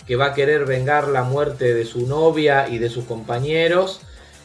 [0.06, 4.00] que va a querer vengar la muerte de su novia y de sus compañeros.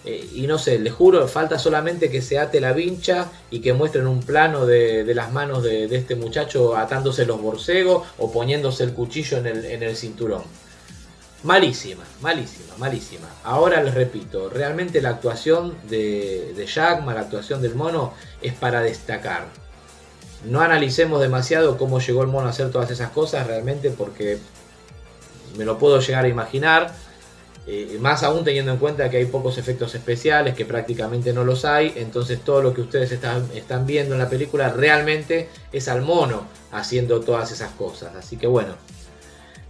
[0.05, 3.73] Eh, y no sé, les juro, falta solamente que se ate la vincha y que
[3.73, 8.93] muestren un plano de, las manos de, este muchacho atándose los borcegos o poniéndose el
[8.95, 10.43] cuchillo en el, en el cinturón.
[11.45, 13.29] Malísima, malísima, malísima.
[13.45, 18.81] Ahora les repito, realmente la actuación de, de Jackman, la actuación del mono, es para
[18.81, 19.47] destacar.
[20.45, 24.39] No analicemos demasiado cómo llegó el mono a hacer todas esas cosas realmente porque
[25.57, 26.93] me lo puedo llegar a imaginar.
[27.67, 31.65] Eh, más aún teniendo en cuenta que hay pocos efectos especiales, que prácticamente no los
[31.65, 36.03] hay, entonces todo lo que ustedes están, están viendo en la película realmente es al
[36.03, 38.17] mono haciendo todas esas cosas.
[38.17, 38.75] Así que bueno,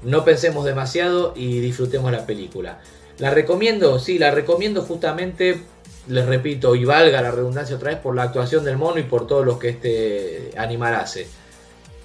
[0.02, 2.80] no pensemos demasiado y disfrutemos la película.
[3.18, 3.98] ¿La recomiendo?
[3.98, 5.60] Sí, la recomiendo justamente,
[6.08, 9.26] les repito, y valga la redundancia otra vez, por la actuación del mono y por
[9.26, 11.26] todo lo que este animal hace.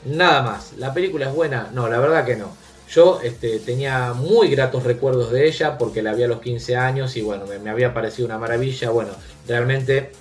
[0.06, 1.70] Nada más, ¿la película es buena?
[1.74, 2.67] No, la verdad que no.
[2.90, 7.16] Yo este, tenía muy gratos recuerdos de ella porque la vi a los 15 años
[7.18, 8.90] y bueno, me, había parecido una maravilla.
[8.92, 9.12] Bueno,
[9.48, 10.12] realmente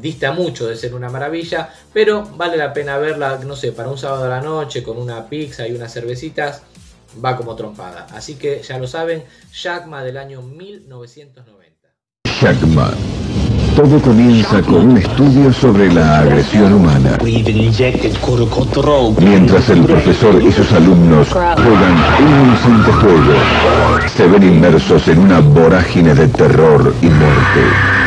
[0.00, 3.98] dista mucho de ser una maravilla, pero vale la pena verla, no sé, para un
[3.98, 6.62] sábado a la noche con una pizza y unas cervecitas,
[7.22, 8.06] va como trompada.
[8.12, 11.88] Así que ya lo saben, Jackma del año 1990.
[12.40, 12.94] Jackma
[13.74, 17.18] todo comienza con un estudio sobre la agresión humana.
[19.18, 23.32] Mientras el profesor y sus alumnos juegan un inocente juego,
[24.14, 28.01] se ven inmersos en una vorágine de terror y muerte.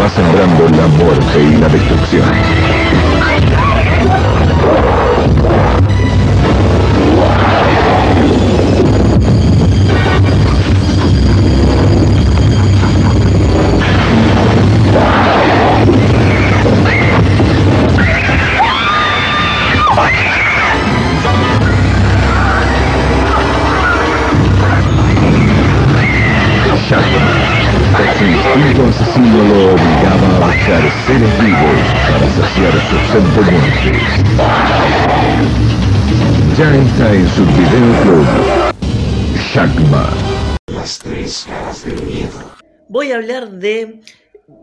[0.00, 3.03] Va sembrando la muerte y la destrucción.
[36.56, 38.24] Ya está en su videoclub.
[39.36, 40.08] Shakma.
[40.72, 42.54] Las tres caras del miedo.
[42.88, 44.00] Voy a hablar de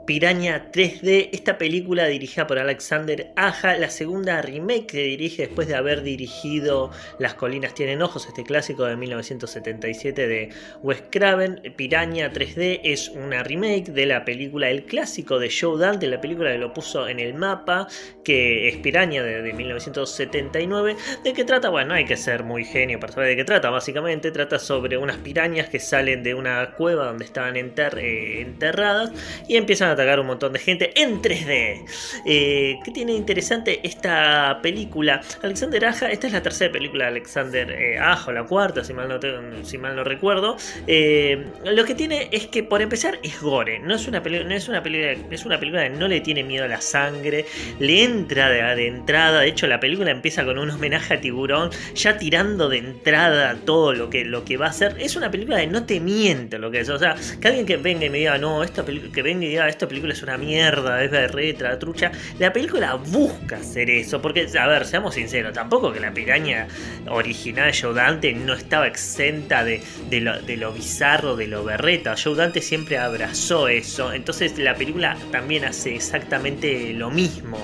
[0.06, 5.76] Piraña 3D, esta película dirigida por Alexander Aja, la segunda remake que dirige después de
[5.76, 10.50] haber dirigido Las colinas tienen ojos, este clásico de 1977 de
[10.84, 11.74] Wes Craven.
[11.78, 16.52] Piraña 3D es una remake de la película El clásico de Joe Dante, la película
[16.52, 17.88] que lo puso en el mapa,
[18.24, 20.96] que es Piraña de, 1979.
[21.24, 21.70] ¿De qué trata?
[21.70, 24.98] Bueno, no hay que ser muy genio para saber de qué trata, básicamente trata sobre
[24.98, 29.12] unas pirañas que salen de una cueva donde estaban eh, enterradas
[29.48, 31.86] y empiezan a atacar un montón de gente en 3D.
[32.26, 35.22] Eh, ¿Qué tiene interesante esta película?
[35.42, 39.08] Alexander Aja, esta es la tercera película de Alexander eh, Aja, la cuarta, si mal
[39.08, 40.58] no, recuerdo.
[40.88, 43.80] Eh, lo que tiene es que, por empezar, es gore.
[43.80, 46.66] No es una, no es una película, es una película que no le tiene miedo
[46.66, 47.46] a la sangre,
[47.80, 49.42] le entra de, entrada.
[49.42, 53.94] De hecho, la película empieza con un homenaje a Tiburón, ya tirando de entrada todo
[53.94, 54.96] lo que, lo que va a hacer.
[55.00, 56.90] Es una película de no te miente lo que es.
[56.90, 59.50] O sea, que alguien que venga y me diga, no, esta película, que venga y
[59.50, 62.12] diga, esta película es una mierda, es berretra, trucha.
[62.40, 66.68] La película busca hacer eso, porque, a ver, seamos sinceros, tampoco que la piraña
[67.08, 72.16] original de Joe Dante no estaba exenta de, lo, bizarro, de lo berreta.
[72.22, 77.58] Joe Dante siempre abrazó eso, entonces la película también hace exactamente lo mismo.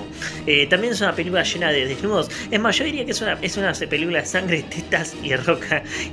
[0.46, 2.30] Eh, también es una película llena de desnudos.
[2.50, 5.64] Es más, yo diría que es una, es una película de sangre, tetas y rock,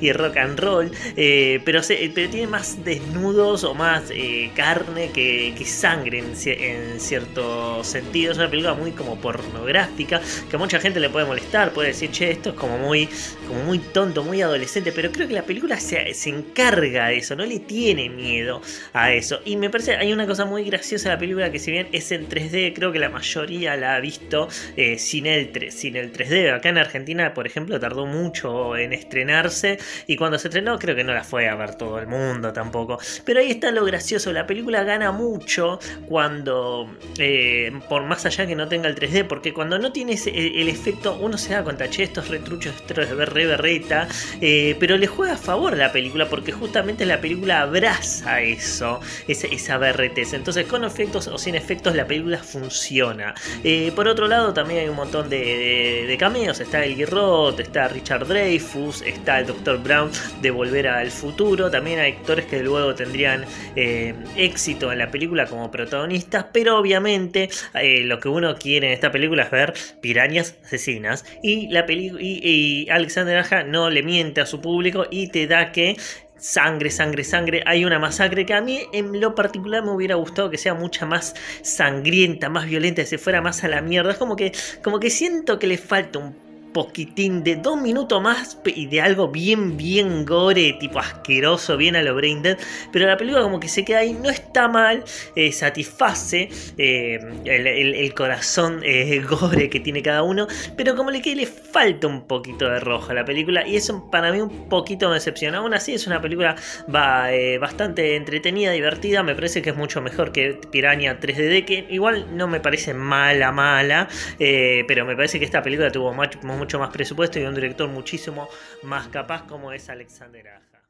[0.01, 1.81] y rock and roll, eh, pero,
[2.13, 8.31] pero tiene más desnudos o más eh, carne que sangre en, cierto sentido.
[8.31, 12.09] Es una película muy como pornográfica, que a mucha gente le puede molestar, puede decir,
[12.11, 13.09] che, esto es como muy,
[13.47, 17.35] como muy tonto, muy adolescente, pero creo que la película se, se encarga de eso,
[17.35, 18.61] no le tiene miedo
[18.93, 19.41] a eso.
[19.45, 22.11] Y me parece, hay una cosa muy graciosa de la película que si bien es
[22.11, 24.47] en 3D, creo que la mayoría la ha visto
[24.77, 26.53] eh, sin, el 3, sin el 3D.
[26.53, 31.03] Acá en Argentina, por ejemplo, tardó mucho en estrenarse y cuando se estrenó creo que
[31.03, 32.97] no la fue a ver todo el mundo tampoco.
[33.25, 35.64] Pero ahí está lo gracioso, la película gana mucho
[36.07, 40.67] cuando, eh, por más allá que no tenga el 3D, porque cuando no tienes el,
[40.67, 44.07] efecto, uno se da cuenta, che, estos retruchos, esto es re berreta,
[44.41, 49.47] eh, pero le juega a favor la película, porque justamente la película abraza eso, esa,
[49.47, 50.33] esa berretez.
[50.33, 53.33] Entonces, con efectos o sin efectos, la película funciona.
[53.63, 58.27] Eh, por otro lado, también hay un montón de, cameos, está el Guirrot, está Richard
[58.27, 59.81] Dreyfus, está el Dr.
[59.83, 60.09] Brown
[60.41, 63.45] de Volver al Futuro, también hay actores que luego tendrían
[63.75, 69.11] éxito en la película como protagonistas pero obviamente eh, lo que uno quiere en esta
[69.11, 71.25] película es ver pirañas asesinas.
[71.41, 75.97] Y, la y, Alexander Aja no le miente a su público y te da que
[76.37, 77.63] sangre, sangre, sangre.
[77.65, 81.05] Hay una masacre que a mí en lo particular me hubiera gustado que sea mucha
[81.05, 84.11] más sangrienta, más violenta, que se fuera más a la mierda.
[84.11, 84.51] Es como que,
[84.83, 86.44] como que siento que le falta un
[86.75, 92.03] poquitín de dos minutos más y de algo bien, bien gore, tipo asqueroso, bien a
[92.03, 92.57] lo Brain Dead.
[92.91, 95.05] Pero la película como que se queda ahí, no está mal,
[95.37, 100.47] eh, satisface eh, el, corazón eh, gore que tiene cada uno.
[100.75, 103.65] Pero como le que le falta un poquito de rojo a la película.
[103.65, 105.59] Y eso para mí un poquito me decepciona.
[105.59, 106.57] Aún así es una película
[106.93, 109.23] va, bastante entretenida, divertida.
[109.23, 113.53] Me parece que es mucho mejor que Piranha 3D, que igual no me parece mala,
[113.53, 114.09] mala.
[114.37, 118.49] pero me parece que esta película tuvo mach- mucho más presupuesto y un director muchísimo
[118.81, 120.81] más capaz como es Alexander Aja.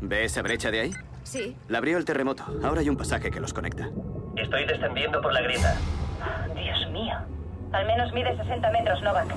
[0.00, 0.90] ¿Ve esa brecha de ahí?
[1.24, 1.54] Sí.
[1.68, 2.44] La abrió el terremoto.
[2.62, 3.90] Ahora hay un pasaje que los conecta.
[4.36, 5.76] Estoy descendiendo por la grieta.
[6.54, 7.14] Dios mío.
[7.72, 9.34] Al menos mide 60 metros, Novak.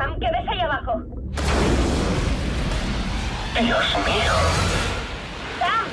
[0.00, 1.02] Sam, ¿qué ves ahí abajo?
[3.52, 4.32] Dios mío.
[5.58, 5.86] ¡Sam!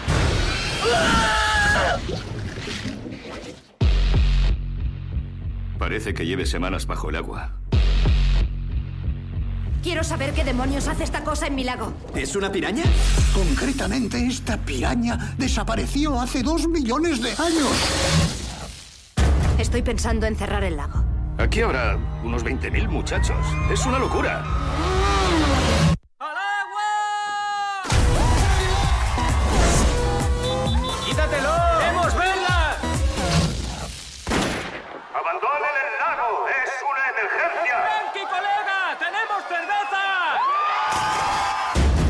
[5.78, 7.52] Parece que lleve semanas bajo el agua.
[9.84, 11.92] Quiero saber qué demonios hace esta cosa en mi lago.
[12.16, 12.84] ¿Es una piraña?
[13.34, 17.72] Concretamente, esta piraña desapareció hace dos millones de años.
[19.60, 21.07] Estoy pensando en cerrar el lago.
[21.40, 23.38] Aquí habrá unos 20.000 muchachos.
[23.72, 24.44] Es una locura.
[31.06, 31.54] ¡Quítatelo!
[31.80, 32.78] ¡Queremos verla!
[35.14, 36.48] ¡Abandonen el lago!
[36.50, 37.76] ¡Es una emergencia!
[37.86, 38.98] ¡Frankie, colega!
[38.98, 40.04] ¡Tenemos cerveza!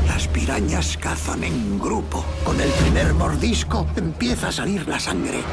[0.08, 2.24] Las pirañas cazan en grupo.
[2.46, 5.44] Con el primer mordisco empieza a salir la sangre.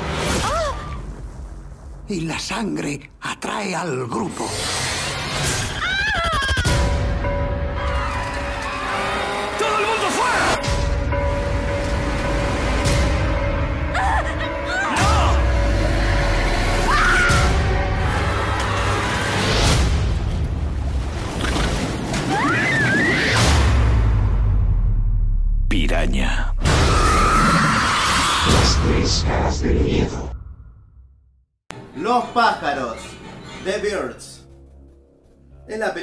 [2.09, 4.47] Y la sangre atrae al grupo.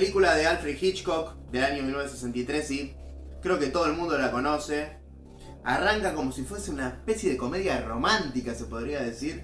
[0.02, 2.95] Película de Alfred Hitchcock del año 1963 y
[3.39, 4.97] creo que todo el mundo la conoce.
[5.64, 9.43] Arranca como si fuese una especie de comedia romántica, se podría decir,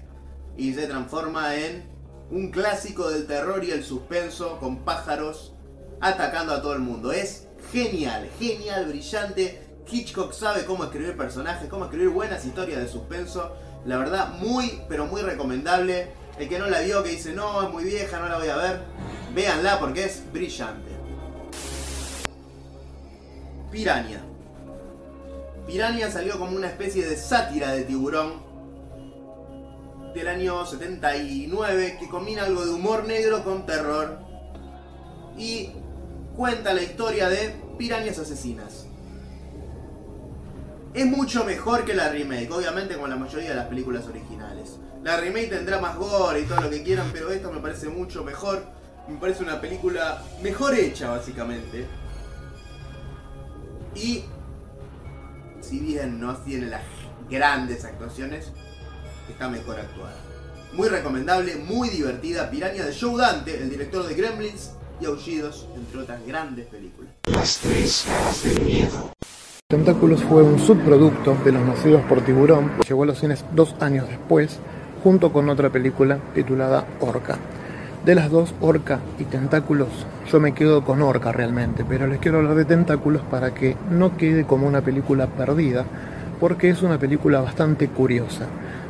[0.56, 1.88] y se transforma en
[2.32, 5.54] un clásico del terror y el suspenso con pájaros
[6.00, 7.12] atacando a todo el mundo.
[7.12, 9.62] Es genial, genial, brillante.
[9.88, 13.54] Hitchcock sabe cómo escribir personajes, cómo escribir buenas historias de suspenso.
[13.84, 16.08] La verdad, muy, pero muy recomendable.
[16.38, 18.56] El que no la vio, que dice, no, es muy vieja, no la voy a
[18.56, 18.80] ver,
[19.34, 20.90] véanla porque es brillante.
[23.70, 24.22] Piranha.
[25.66, 28.48] Piranha salió como una especie de sátira de tiburón
[30.14, 34.18] del año 79 que combina algo de humor negro con terror
[35.36, 35.70] y
[36.36, 38.87] cuenta la historia de pirañas asesinas.
[40.94, 44.78] Es mucho mejor que la remake, obviamente como la mayoría de las películas originales.
[45.04, 48.24] La remake tendrá más gore y todo lo que quieran, pero esta me parece mucho
[48.24, 48.64] mejor.
[49.06, 51.86] Me parece una película mejor hecha, básicamente.
[53.94, 54.24] Y
[55.60, 56.82] si bien no tiene las
[57.30, 58.52] grandes actuaciones,
[59.30, 60.16] está mejor actuada.
[60.72, 62.50] Muy recomendable, muy divertida.
[62.50, 67.12] Piranha de Joe Dante, el director de Gremlins y Aullidos, entre otras grandes películas.
[67.26, 69.17] Las tres caras miedo.
[69.70, 74.08] Tentáculos fue un subproducto de Los Nacidos por Tiburón, llegó a los cines dos años
[74.08, 74.58] después,
[75.04, 77.36] junto con otra película titulada Orca.
[78.02, 79.90] De las dos, Orca y Tentáculos,
[80.32, 84.16] yo me quedo con Orca realmente, pero les quiero hablar de Tentáculos para que no
[84.16, 85.84] quede como una película perdida,
[86.40, 88.46] porque es una película bastante curiosa.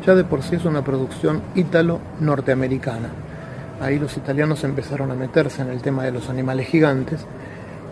[0.06, 3.08] Ya de por sí es una producción ítalo-norteamericana.
[3.80, 7.26] Ahí los italianos empezaron a meterse en el tema de los animales gigantes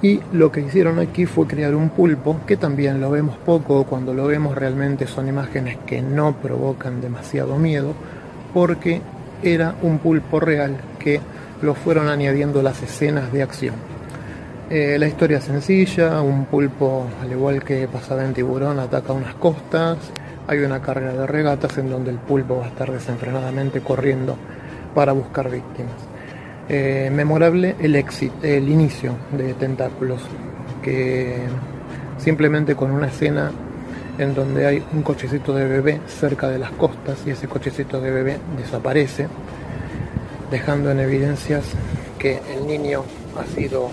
[0.03, 4.13] y lo que hicieron aquí fue crear un pulpo, que también lo vemos poco, cuando
[4.13, 7.95] lo vemos realmente son imágenes que no provocan demasiado miedo,
[8.53, 9.01] porque
[9.43, 11.21] era un pulpo real que
[11.63, 13.75] lo fueron añadiendo las escenas de acción.
[14.69, 19.35] Eh, la historia es sencilla, un pulpo, al igual que pasaba en tiburón, ataca unas
[19.35, 19.97] costas,
[20.49, 24.37] hay una carga de regatas en donde el pulpo va a estar desenfrenadamente corriendo
[24.95, 26.16] para buscar víctimas.
[26.69, 30.21] Eh, memorable el inicio de Tentáculos,
[30.83, 31.39] que
[32.19, 33.53] simplemente con una escena
[34.19, 38.11] en donde hay un cochecito de bebé cerca de las costas y ese cochecito de
[38.11, 39.29] bebé desaparece,
[40.51, 41.65] dejando en evidencias
[42.19, 43.05] que el niño
[43.39, 43.91] ha sido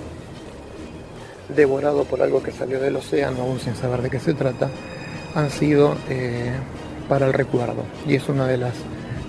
[1.56, 4.70] devorado por algo que salió del océano, aún sin saber de qué se trata,
[5.36, 6.52] han sido eh,
[7.08, 7.84] para el recuerdo.
[8.08, 8.74] Y es una de las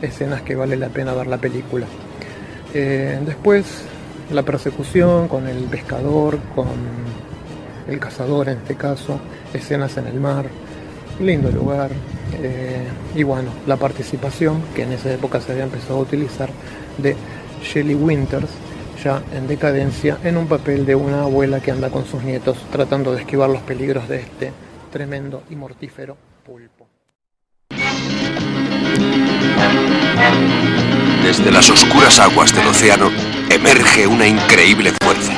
[0.00, 1.86] escenas que vale la pena ver la película.
[2.74, 3.64] Eh, después,
[4.32, 6.66] la persecución con el pescador, con
[7.88, 9.20] el cazador en este caso,
[9.52, 10.46] escenas en el mar,
[11.20, 11.90] lindo lugar.
[12.42, 12.82] eh,
[13.14, 16.50] y bueno, la participación que en esa época se había empezado a utilizar
[16.98, 17.14] de
[17.62, 18.50] Shelley Winters,
[19.02, 23.12] ya en decadencia, en un papel de una abuela que anda con sus nietos tratando
[23.12, 24.52] de esquivar los peligros de este
[24.90, 26.88] tremendo y mortífero pulpo.
[31.24, 33.10] Desde las oscuras aguas del océano
[33.48, 35.32] emerge una increíble fuerza.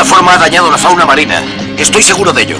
[0.00, 1.42] Alguna forma ha dañado la fauna marina.
[1.76, 2.56] Estoy seguro de ello.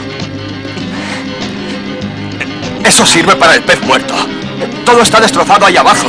[2.85, 4.15] Eso sirve para el pez muerto.
[4.85, 6.09] Todo está destrozado ahí abajo.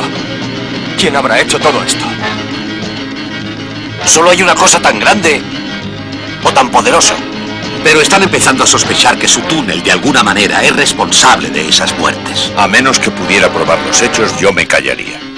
[0.97, 2.03] ¿Quién habrá hecho todo esto?
[4.05, 5.41] Solo hay una cosa tan grande
[6.43, 7.15] o tan poderosa.
[7.81, 11.97] Pero están empezando a sospechar que su túnel de alguna manera es responsable de esas
[11.97, 12.51] muertes.
[12.57, 15.30] A menos que pudiera probar los hechos, yo me callaría.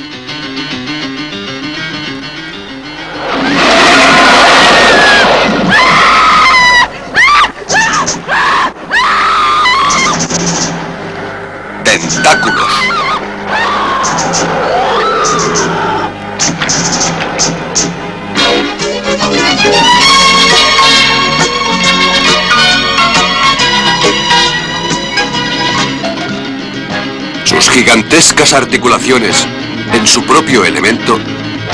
[28.24, 29.46] Gigantescas articulaciones,
[29.92, 31.20] en su propio elemento,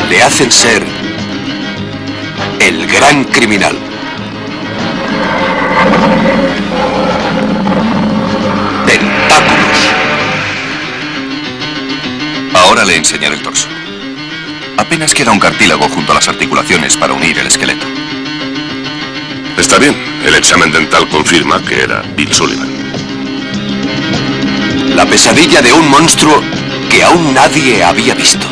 [0.10, 0.84] le hacen ser
[2.60, 3.78] el gran criminal.
[8.88, 9.90] Tentáculos.
[12.56, 13.68] Ahora le enseñaré el torso.
[14.78, 17.86] Apenas queda un cartílago junto a las articulaciones para unir el esqueleto.
[19.56, 19.96] Está bien,
[20.26, 22.79] el examen dental confirma que era Bill Sullivan.
[25.00, 26.42] La pesadilla de un monstruo
[26.90, 28.46] que aún nadie había visto.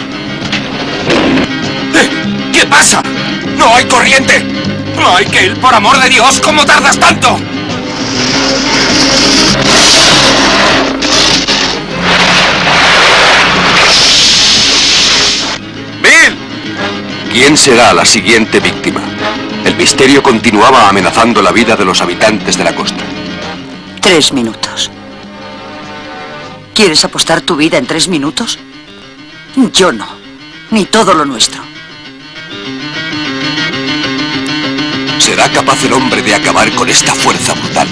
[2.54, 3.04] ¿Qué pasa?
[3.58, 4.46] ¡No hay corriente!
[4.96, 7.38] ¡Michael, por amor de Dios, ¿cómo tardas tanto?
[17.34, 19.02] ¿Quién será la siguiente víctima?
[19.66, 23.04] El misterio continuaba amenazando la vida de los habitantes de la costa.
[24.00, 24.90] Tres minutos.
[26.78, 28.60] ¿Quieres apostar tu vida en tres minutos?
[29.74, 30.08] Yo no.
[30.70, 31.60] Ni todo lo nuestro.
[35.18, 37.88] ¿Será capaz el hombre de acabar con esta fuerza brutal?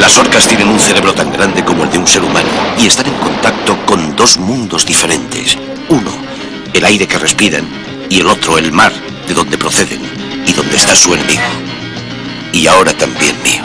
[0.00, 2.48] Las orcas tienen un cerebro tan grande como el de un ser humano
[2.78, 5.58] y están en contacto con dos mundos diferentes.
[5.90, 6.10] Uno,
[6.72, 7.66] el aire que respiran,
[8.08, 10.00] y el otro, el mar, de donde proceden
[10.44, 11.40] y donde está su enemigo.
[12.52, 13.62] Y ahora también mío.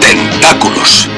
[0.00, 1.08] Tentáculos.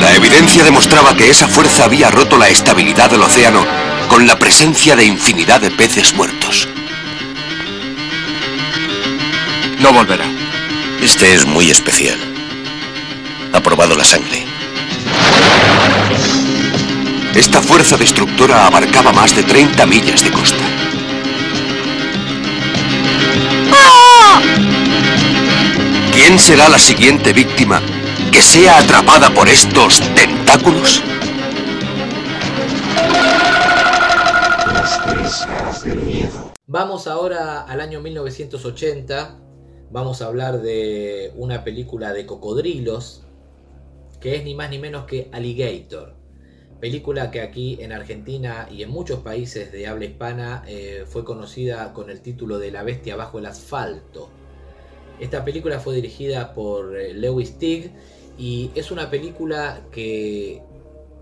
[0.00, 3.66] La evidencia demostraba que esa fuerza había roto la estabilidad del océano
[4.08, 6.68] con la presencia de infinidad de peces muertos.
[9.80, 10.26] No volverá.
[11.02, 12.18] Este es muy especial.
[13.52, 14.46] Ha probado la sangre.
[17.34, 20.64] Esta fuerza destructora abarcaba más de 30 millas de costa.
[26.12, 27.80] ¿Quién será la siguiente víctima
[28.32, 31.02] que sea atrapada por estos tentáculos?
[36.66, 39.38] Vamos ahora al año 1980.
[39.90, 43.22] Vamos a hablar de una película de cocodrilos
[44.20, 46.19] que es ni más ni menos que Alligator.
[46.80, 51.92] Película que aquí en Argentina y en muchos países de habla hispana eh, fue conocida
[51.92, 54.30] con el título de La bestia bajo el asfalto.
[55.20, 57.90] Esta película fue dirigida por eh, Lewis Teague
[58.38, 60.62] y es una película que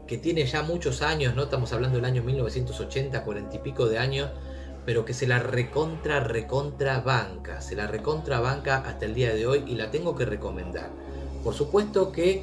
[0.08, 3.98] que tiene ya muchos años, no estamos hablando del año 1980, cuarenta y pico de
[3.98, 4.30] años,
[4.86, 9.46] pero que se la recontra, recontra banca, se la recontra banca hasta el día de
[9.46, 10.88] hoy y la tengo que recomendar.
[11.44, 12.42] Por supuesto que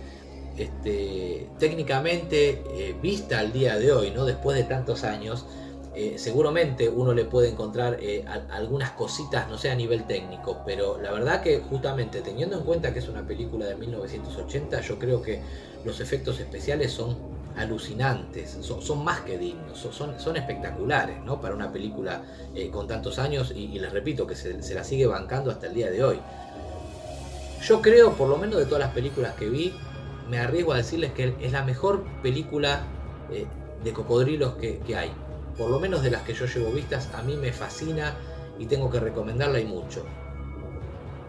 [0.57, 4.25] este, técnicamente eh, vista al día de hoy, ¿no?
[4.25, 5.45] después de tantos años,
[5.93, 11.01] eh, seguramente uno le puede encontrar eh, algunas cositas, no sé, a nivel técnico, pero
[11.01, 15.21] la verdad que justamente teniendo en cuenta que es una película de 1980, yo creo
[15.21, 15.41] que
[15.85, 17.17] los efectos especiales son
[17.55, 21.39] alucinantes, son, más que dignos, son, espectaculares ¿no?
[21.39, 22.21] para una película
[22.71, 26.03] con tantos años y, les repito que se la sigue bancando hasta el día de
[26.03, 26.19] hoy.
[27.65, 29.73] Yo creo, por lo menos de todas las películas que vi,
[30.30, 32.84] me arriesgo a decirles que es la mejor película
[33.32, 33.45] eh,
[33.84, 35.11] de cocodrilos que, hay.
[35.57, 38.15] Por lo menos de las que yo llevo vistas, a mí me fascina
[38.57, 40.03] y tengo que recomendarla y mucho.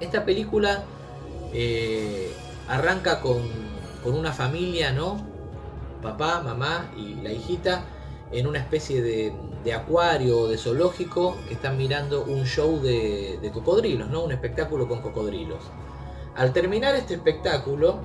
[0.01, 0.85] Esta película
[1.53, 2.33] eh,
[2.69, 3.67] arranca con,
[4.05, 5.27] una familia, ¿no?
[6.01, 7.85] Papá, mamá y la hijita
[8.31, 9.33] en una especie de,
[9.75, 14.23] acuario de zoológico que están mirando un show de, de cocodrilos, ¿no?
[14.23, 15.59] Un espectáculo con cocodrilos.
[16.37, 17.99] Al terminar este espectáculo,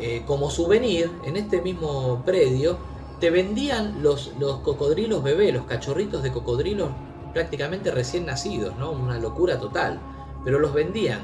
[0.00, 2.78] eh, como souvenir, en este mismo predio,
[3.20, 6.90] te vendían los, los cocodrilos bebés, los cachorritos de cocodrilos
[7.32, 8.92] prácticamente recién nacidos, ¿no?
[8.92, 10.00] Una locura total.
[10.44, 11.20] Pero los vendían.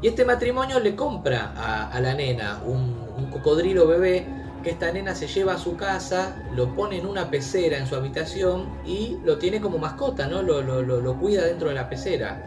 [0.00, 4.26] Y este matrimonio le compra a, la nena un, cocodrilo bebé
[4.62, 7.96] que esta nena se lleva a su casa, lo pone en una pecera en su
[7.96, 10.42] habitación y lo tiene como mascota, ¿no?
[10.42, 12.40] Lo, lo cuida dentro de la pecera.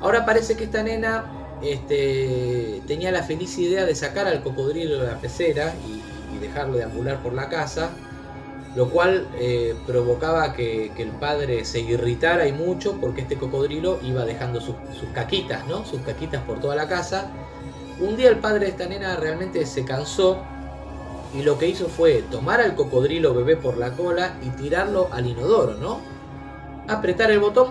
[0.00, 5.06] Ahora parece que esta nena este, tenía la feliz idea de sacar al cocodrilo de
[5.06, 6.02] la pecera y,
[6.40, 7.90] dejarlo de ambular por la casa,
[8.74, 14.24] lo cual eh, provocaba que, el padre se irritara y mucho porque este cocodrilo iba
[14.24, 14.74] dejando sus,
[15.14, 15.86] caquitas, ¿no?
[15.86, 17.30] Sus caquitas por toda la casa.
[18.00, 20.42] Un día el padre de esta nena realmente se cansó
[21.38, 25.26] y lo que hizo fue tomar al cocodrilo bebé por la cola y tirarlo al
[25.26, 26.00] inodoro, ¿no?
[26.88, 27.68] Apretar el botón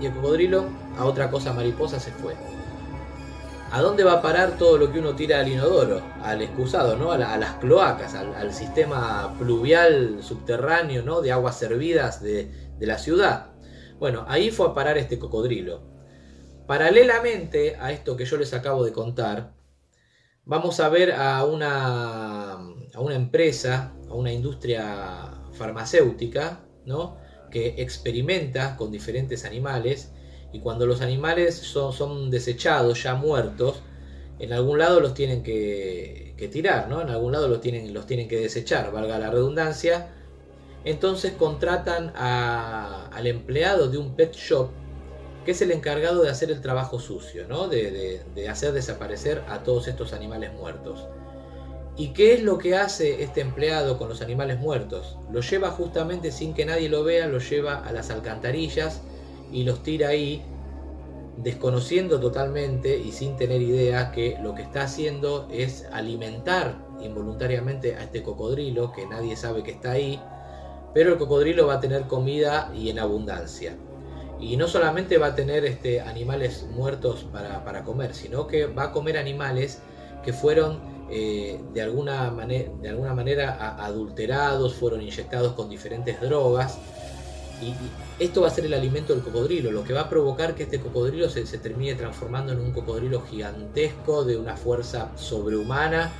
[0.00, 0.66] y el cocodrilo
[0.96, 2.34] a otra cosa mariposa se fue.
[3.72, 6.02] ¿A dónde va a parar todo lo que uno tira al inodoro?
[6.22, 7.12] Al excusado, ¿no?
[7.12, 11.20] A, las cloacas, al, sistema pluvial subterráneo, ¿no?
[11.20, 12.50] De aguas servidas de,
[12.80, 13.52] la ciudad.
[14.00, 15.84] Bueno, ahí fue a parar este cocodrilo.
[16.66, 19.52] Paralelamente a esto que yo les acabo de contar,
[20.44, 27.18] vamos a ver a una, a una empresa, a una industria farmacéutica, ¿no?
[27.52, 30.10] Que experimenta con diferentes animales
[30.52, 33.80] y cuando los animales son, desechados, ya muertos,
[34.38, 37.02] en algún lado los tienen que, tirar, ¿no?
[37.02, 40.08] En algún lado los tienen, los tienen que desechar, valga la redundancia.
[40.84, 44.70] Entonces contratan al empleado de un pet shop,
[45.44, 47.68] que es el encargado de hacer el trabajo sucio, ¿no?
[47.68, 51.06] De hacer desaparecer a todos estos animales muertos.
[51.96, 55.18] ¿Y qué es lo que hace este empleado con los animales muertos?
[55.30, 59.02] Lo lleva justamente sin que nadie lo vea, lo lleva a las alcantarillas
[59.52, 60.42] y los tira ahí
[61.42, 68.02] desconociendo totalmente y sin tener idea que lo que está haciendo es alimentar involuntariamente a
[68.02, 70.20] este cocodrilo que nadie sabe que está ahí,
[70.92, 73.76] pero el cocodrilo va a tener comida y en abundancia.
[74.38, 78.92] Y no solamente va a tener este, animales muertos para, comer, sino que va a
[78.92, 79.80] comer animales
[80.24, 80.80] que fueron
[81.10, 86.78] eh, de, alguna de alguna manera adulterados, fueron inyectados con diferentes drogas
[87.62, 87.74] y,
[88.18, 90.80] esto va a ser el alimento del cocodrilo, lo que va a provocar que este
[90.80, 96.12] cocodrilo se, termine transformando en un cocodrilo gigantesco de una fuerza sobrehumana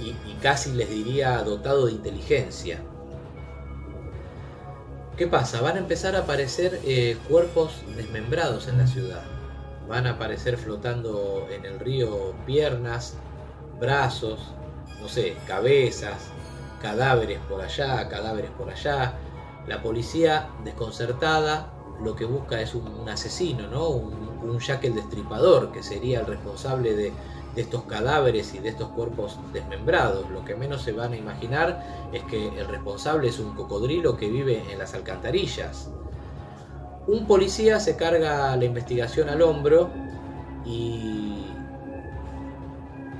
[0.00, 2.80] y, casi les diría dotado de inteligencia.
[5.16, 5.60] ¿Qué pasa?
[5.60, 9.24] Van a empezar a aparecer eh, cuerpos desmembrados en la ciudad.
[9.88, 13.14] Van a aparecer flotando en el río piernas,
[13.80, 14.38] brazos,
[15.00, 16.30] no sé, cabezas,
[16.80, 19.14] cadáveres por allá, cadáveres por allá
[19.68, 23.88] la policía, desconcertada, lo que busca es un, asesino, ¿no?
[23.88, 24.28] Un,
[24.60, 27.12] Jack el Destripador, que sería el responsable de,
[27.56, 30.30] estos cadáveres y de estos cuerpos desmembrados.
[30.30, 34.28] Lo que menos se van a imaginar es que el responsable es un cocodrilo que
[34.28, 35.90] vive en las alcantarillas.
[37.08, 39.90] Un policía se carga la investigación al hombro
[40.64, 41.27] y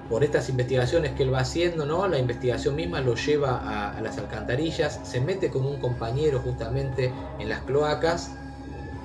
[0.08, 2.08] por estas investigaciones que él va haciendo, ¿no?
[2.08, 7.48] La investigación misma lo lleva a, las alcantarillas, se mete con un compañero justamente en
[7.48, 8.32] las cloacas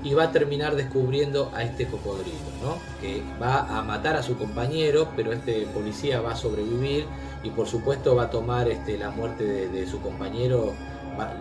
[0.04, 2.78] y va a terminar descubriendo a este cocodrilo, ¿no?
[3.02, 7.06] Que va a matar a su compañero, pero este policía va a sobrevivir
[7.44, 10.74] y por supuesto va a tomar este, la muerte de, su compañero,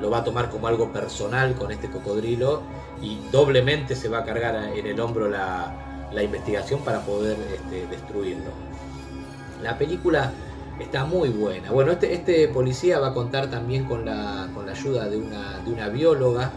[0.01, 2.63] lo va a tomar como algo personal con este cocodrilo
[3.01, 5.79] y doblemente se va a cargar en el hombro la,
[6.23, 8.72] investigación para poder este, destruirlo.
[9.63, 10.33] La película
[10.83, 11.71] Está muy buena.
[11.71, 16.51] Bueno, este, este policía va a contar también con la, ayuda de una, bióloga.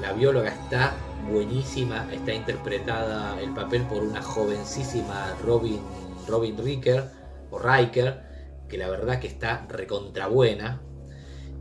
[0.00, 0.94] La bióloga está
[1.30, 5.80] buenísima, está interpretada el papel por una jovencísima Robin,
[6.28, 7.04] Robin Riker,
[7.50, 8.20] o Riker,
[8.68, 10.82] que la verdad que está recontra buena.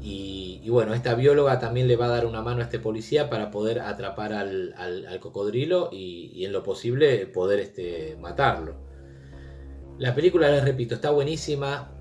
[0.01, 3.29] Y, y bueno, esta bióloga también le va a dar una mano a este policía
[3.29, 8.82] para poder atrapar al cocodrilo y, y en lo posible poder este, matarlo.
[9.97, 11.91] La película, les repito, está buenísima.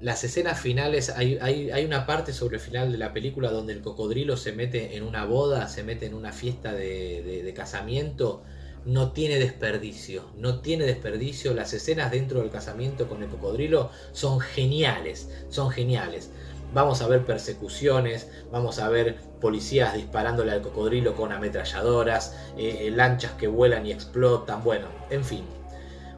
[0.00, 3.72] Las escenas finales, hay, hay- hay una parte sobre el final de la película donde
[3.72, 8.42] el cocodrilo se mete en una boda, se mete en una fiesta de, de- casamiento.
[8.84, 11.54] No tiene desperdicio, no tiene desperdicio.
[11.54, 16.30] Las escenas dentro del casamiento con el cocodrilo son geniales, son geniales.
[16.74, 22.90] Vamos a ver persecuciones, vamos a ver policías disparándole al cocodrilo con ametralladoras, eh, eh,
[22.90, 25.44] lanchas que vuelan y explotan, bueno, en fin.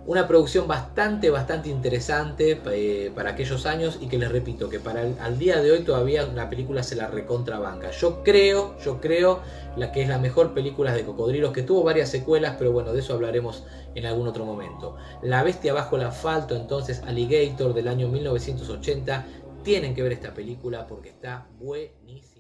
[0.07, 5.01] Una producción bastante, bastante interesante eh, para aquellos años y que les repito que para
[5.01, 7.91] el, al día de hoy todavía una película se la recontrabanca.
[7.91, 9.41] Yo creo, yo creo
[9.77, 13.01] la que es la mejor película de cocodrilos, que tuvo varias secuelas, pero bueno, de
[13.01, 14.97] eso hablaremos en algún otro momento.
[15.23, 19.25] La bestia bajo el asfalto, entonces Alligator del año 1980.
[19.63, 22.34] Tienen que ver esta película porque está buenísima.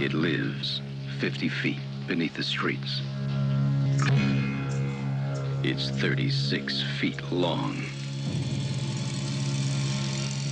[0.00, 0.80] It lives
[1.18, 3.02] 50 feet beneath the streets.
[5.62, 7.76] It's 36 feet long.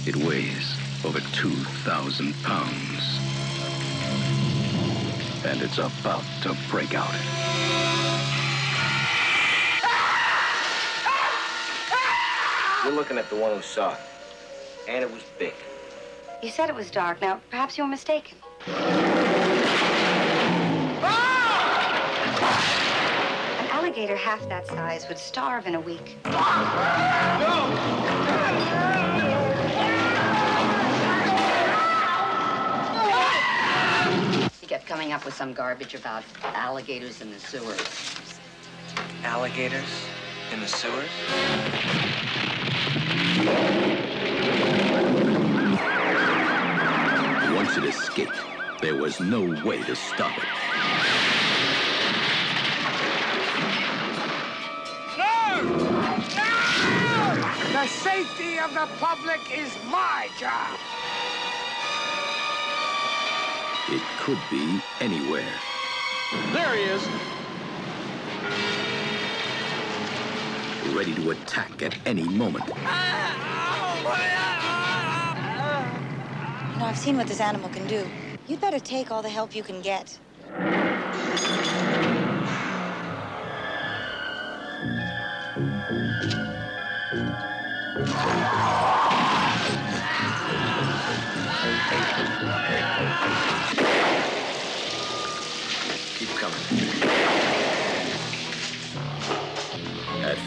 [0.07, 3.19] It weighs over 2,000 pounds.
[5.47, 7.15] And it's about to break out.
[12.85, 14.01] You're looking at the one who saw it.
[14.87, 15.55] And it was big.
[16.43, 17.23] You said it was dark.
[17.23, 18.37] Now, perhaps you were mistaken.
[23.99, 26.19] Alligator half that size would starve in a week.
[34.61, 38.21] He kept coming up with some garbage about alligators in the sewers.
[39.25, 39.83] Alligators
[40.53, 41.11] in the sewers?
[47.53, 48.39] Once it escaped,
[48.81, 50.98] there was no way to stop it.
[57.79, 60.77] The safety of the public is my job.
[63.89, 65.53] It could be anywhere.
[66.53, 67.09] There he is.
[70.93, 72.67] ready to attack at any moment.
[72.67, 72.75] You
[76.81, 78.05] know, I've seen what this animal can do.
[78.49, 80.19] You'd better take all the help you can get.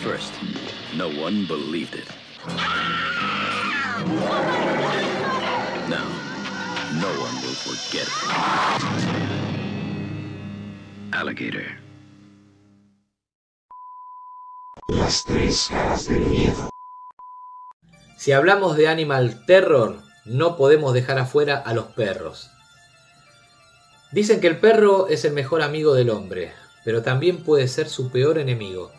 [0.01, 0.33] First,
[0.97, 2.07] no one believed it.
[5.87, 6.07] Now,
[6.99, 8.13] no one will forget it.
[11.13, 11.65] Alligator.
[14.87, 16.69] Las tres caras del miedo.
[18.17, 22.49] Si hablamos de Animal Terror, no podemos dejar afuera a los perros.
[24.11, 28.09] Dicen que el perro es el mejor amigo del hombre, pero también puede ser su
[28.09, 28.91] peor enemigo.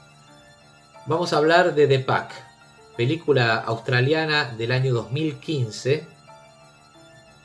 [1.04, 2.30] Vamos a hablar de The Pack,
[2.96, 6.06] película australiana del año 2015,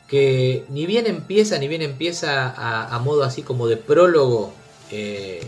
[0.07, 4.53] que ni bien empieza, ni bien empieza a, modo así como de prólogo.
[4.91, 5.41] eh,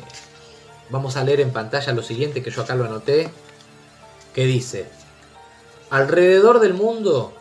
[0.90, 3.30] vamos a leer en pantalla lo siguiente que yo acá lo anoté,
[4.34, 4.90] que dice,
[5.92, 7.32] alrededor del mundo,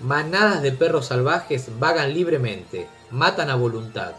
[0.00, 4.14] manadas de perros salvajes vagan libremente, matan a voluntad.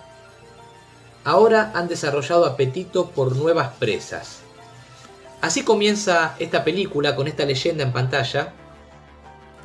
[1.26, 4.44] Ahora han desarrollado apetito por nuevas presas.
[5.42, 8.54] Así comienza esta película con esta leyenda en pantalla.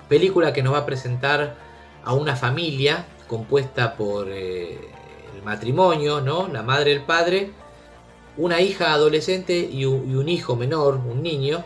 [0.09, 1.57] Película que nos va a presentar
[2.05, 4.79] a una familia compuesta por eh,
[5.35, 6.47] el matrimonio, ¿no?
[6.47, 7.51] La madre el padre,
[8.37, 11.65] una hija adolescente y un, hijo menor, un niño.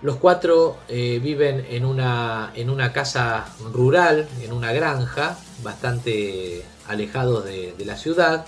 [0.00, 7.44] Los cuatro eh, viven en una, en una casa rural, en una granja, bastante alejados
[7.44, 8.46] de la ciudad.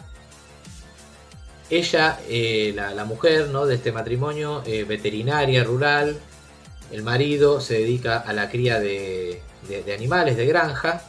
[1.71, 3.64] Ella, eh, la, mujer ¿no?
[3.64, 6.18] de este matrimonio, eh, veterinaria rural.
[6.91, 11.03] El marido se dedica a la cría de, de- animales de granja.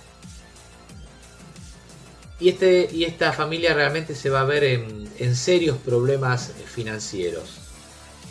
[2.39, 7.59] Y, este, y esta familia realmente se va a ver en, en serios problemas financieros.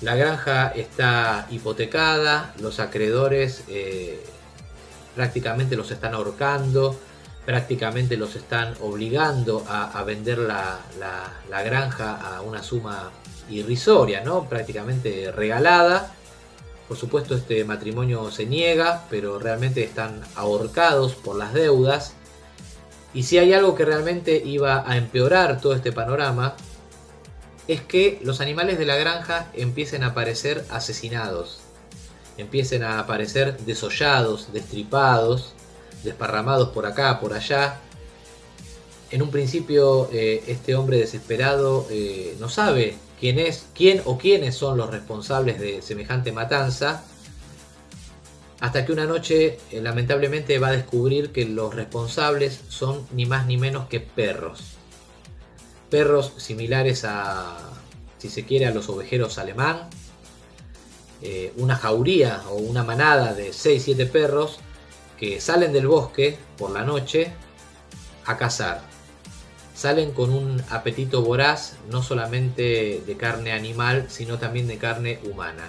[0.01, 4.21] La granja está hipotecada, los acreedores eh,
[5.15, 6.99] prácticamente los están ahorcando,
[7.45, 10.81] prácticamente los están obligando a, vender la,
[11.49, 13.11] granja a una suma
[13.49, 14.49] irrisoria, ¿no?
[14.49, 16.15] prácticamente regalada.
[16.87, 22.15] Por supuesto este matrimonio se niega, pero realmente están ahorcados por las deudas.
[23.15, 26.55] Y si hay algo que realmente iba a empeorar todo este panorama,
[27.69, 31.61] es que los animales de la granja empiecen a aparecer asesinados,
[32.37, 35.55] empiecen a aparecer desollados, destripados,
[36.03, 37.81] desparramados por acá, por allá.
[39.11, 44.55] En un principio eh, este hombre desesperado eh, no sabe quién es, quién o quiénes
[44.55, 47.05] son los responsables de semejante matanza,
[48.61, 53.47] hasta que una noche eh, lamentablemente va a descubrir que los responsables son ni más
[53.47, 54.77] ni menos que perros.
[55.89, 57.59] Perros similares a,
[58.19, 59.89] si se quiere, a los ovejeros alemán.
[61.57, 64.61] una jauría o una manada de 6-7 perros
[65.21, 67.31] que salen del bosque por la noche
[68.25, 68.81] a cazar.
[69.75, 75.69] Salen con un apetito voraz, no solamente de carne animal, sino también de carne humana.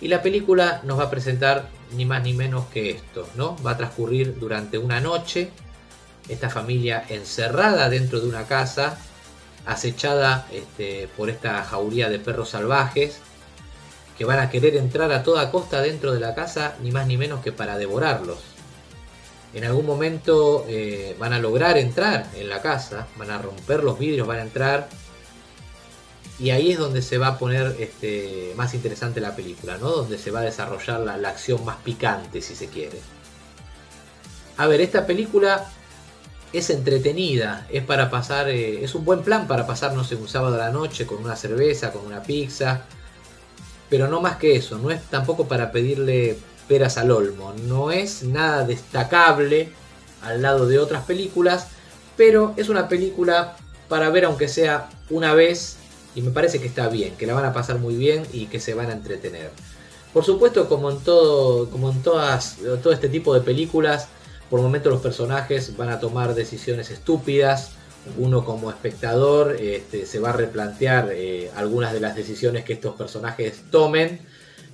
[0.00, 3.56] Y la película nos va a presentar ni más ni menos que esto, ¿no?
[3.64, 5.50] Va a transcurrir durante una noche,
[6.28, 8.98] esta familia encerrada dentro de una casa,
[9.64, 13.18] acechada este, por esta jauría de perros salvajes,
[14.16, 17.16] que van a querer entrar a toda costa dentro de la casa, ni más ni
[17.16, 18.55] menos que para devorarlos
[19.56, 23.98] en algún momento eh, van a lograr entrar en la casa, van a romper los
[23.98, 24.86] vidrios, van a entrar.
[26.38, 29.88] Y ahí es donde se va a poner este, más interesante la película, ¿no?
[29.88, 33.00] Donde se va a desarrollar la, acción más picante, si se quiere.
[34.58, 35.64] A ver, esta película
[36.52, 40.28] es entretenida, es para pasar, eh, es un buen plan para pasar, no sé, un
[40.28, 42.82] sábado a la noche con una cerveza, con una pizza.
[43.88, 46.36] Pero no más que eso, no es tampoco para pedirle
[46.68, 47.54] peras al olmo.
[47.66, 49.70] No es nada destacable
[50.22, 51.68] al lado de otras películas,
[52.16, 53.56] pero es una película
[53.88, 55.76] para ver aunque sea una vez
[56.14, 58.58] y me parece que está bien, que la van a pasar muy bien y que
[58.58, 59.50] se van a entretener.
[60.12, 64.08] Por supuesto, como en todo, como en todas, todo este tipo de películas,
[64.48, 67.72] por momentos los personajes van a tomar decisiones estúpidas.
[68.16, 72.94] Uno como espectador este, se va a replantear eh, algunas de las decisiones que estos
[72.94, 74.20] personajes tomen.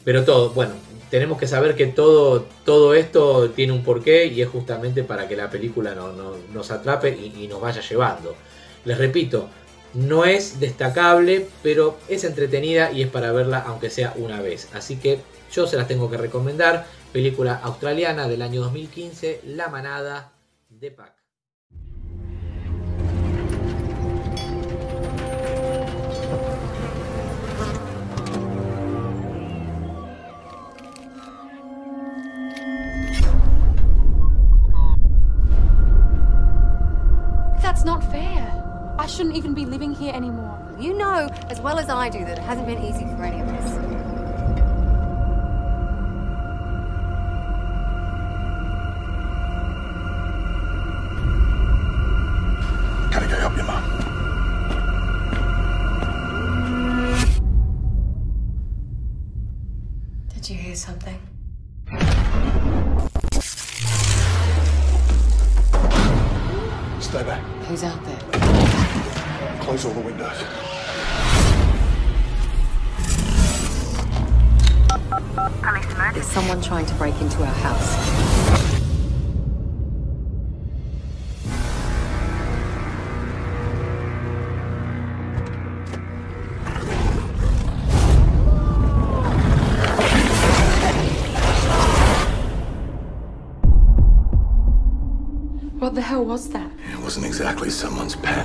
[0.04, 0.74] Pero todo, bueno,
[1.12, 5.36] tenemos que saber que todo, todo esto tiene un porqué y es justamente para que
[5.36, 6.10] la película no,
[6.54, 8.34] nos atrape y, nos vaya llevando.
[8.86, 9.46] Les repito,
[9.92, 14.70] no es destacable, pero es entretenida y es para verla aunque sea una vez.
[14.72, 15.20] Así que
[15.52, 16.86] yo se las tengo que recomendar.
[17.12, 20.32] Película australiana del año 2015, La Manada
[20.70, 21.21] de Pac.
[39.02, 40.56] I shouldn't even be living here anymore.
[40.78, 43.48] You know as well as I do that it hasn't been easy for any of
[43.48, 43.91] us.
[96.12, 96.70] Hell was that?
[96.92, 98.44] It wasn't exactly someone's pet.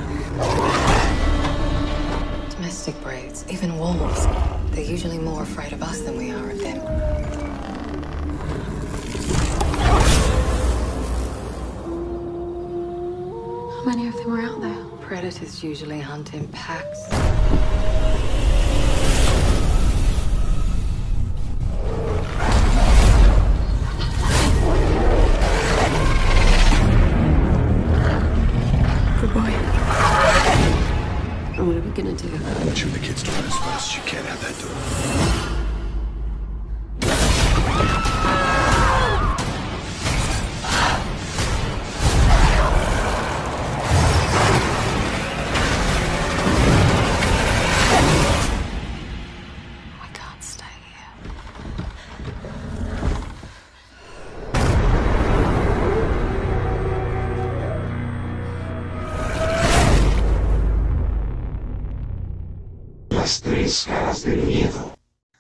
[2.50, 4.26] Domestic breeds, even wolves.
[4.72, 6.80] They're usually more afraid of us than we are of them.
[13.76, 14.86] How many of them were out there?
[15.02, 17.67] Predators usually hunt in packs.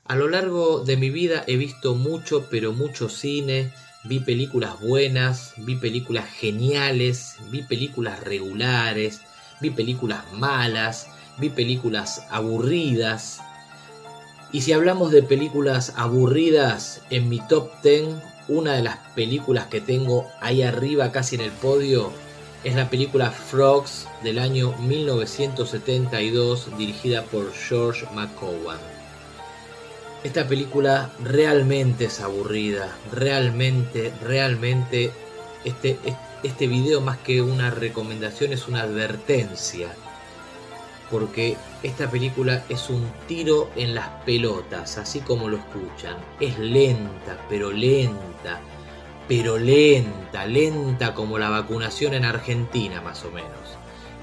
[0.05, 3.73] A lo largo de mi vida he visto mucho, pero mucho cine,
[4.05, 9.21] vi películas buenas, vi películas geniales, vi películas regulares,
[9.59, 11.07] vi películas malas,
[11.38, 13.41] vi películas aburridas.
[14.53, 18.15] Y si hablamos de películas aburridas, en mi top 10,
[18.47, 22.13] una de las películas que tengo ahí arriba, casi en el podio,
[22.68, 28.78] es la película Frogs del año 1972, dirigida por George McCowan.
[30.26, 35.11] Esta película realmente es aburrida, realmente, realmente,
[35.63, 35.97] este,
[36.43, 39.88] este video más que una recomendación es una advertencia,
[41.09, 46.18] porque esta película es un tiro en las pelotas, así como lo escuchan.
[46.41, 48.59] Es lenta, pero lenta,
[49.28, 53.51] pero lenta, lenta como la vacunación en Argentina más o menos.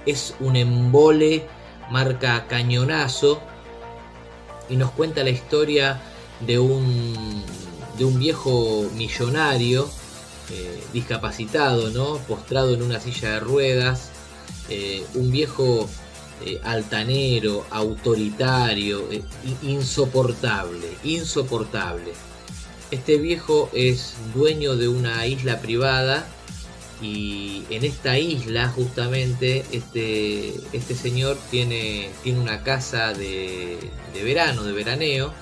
[0.06, 1.46] Es un embole
[1.90, 3.40] marca cañonazo
[4.68, 6.00] y nos cuenta la historia
[6.40, 7.42] de un,
[7.98, 9.88] de un viejo millonario
[10.50, 12.18] eh, discapacitado, ¿no?
[12.18, 14.10] postrado en una silla de ruedas,
[14.70, 15.88] eh, un viejo
[16.44, 19.08] eh, altanero, autoritario,
[19.62, 22.12] insoportable, insoportable
[22.90, 26.26] este viejo es dueño de una isla privada
[27.02, 33.78] y en esta isla justamente este, este señor tiene, tiene una casa de,
[34.22, 35.32] verano, de veraneo,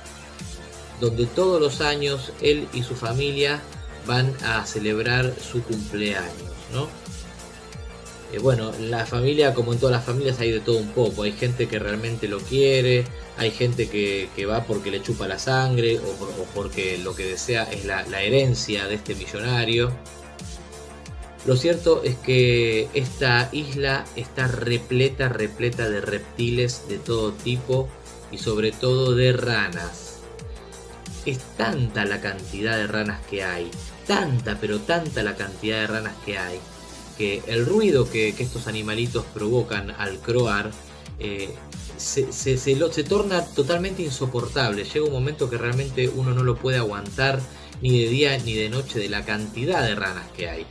[1.01, 3.61] donde todos los años él y su familia
[4.07, 6.89] van a celebrar su cumpleaños, ¿no?
[8.33, 11.23] Eh, bueno, la familia, como en todas las familias, hay de todo un poco.
[11.25, 13.05] Hay gente que realmente lo quiere,
[13.37, 17.85] hay gente que, va porque le chupa la sangre o, porque lo que desea es
[17.85, 19.93] la, herencia de este millonario.
[21.45, 27.89] Lo cierto es que esta isla está repleta, repleta de reptiles de todo tipo
[28.31, 30.21] y sobre todo de ranas.
[31.27, 33.71] Es tanta la cantidad de ranas que hay,
[34.07, 36.61] tanta, pero tanta la cantidad de ranas que hay,
[37.17, 40.71] que el ruido que, estos animalitos provocan al croar
[41.19, 41.55] eh,
[41.97, 44.85] se, se, torna totalmente insoportable.
[44.85, 47.41] Llega un momento que realmente uno no lo puede aguantar
[47.81, 50.67] ni de día ni de noche de la cantidad de ranas que hay.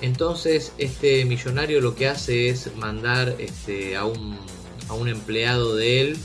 [0.00, 4.38] Entonces este millonario lo que hace es mandar este, a, un,
[4.88, 6.18] a, un, empleado de él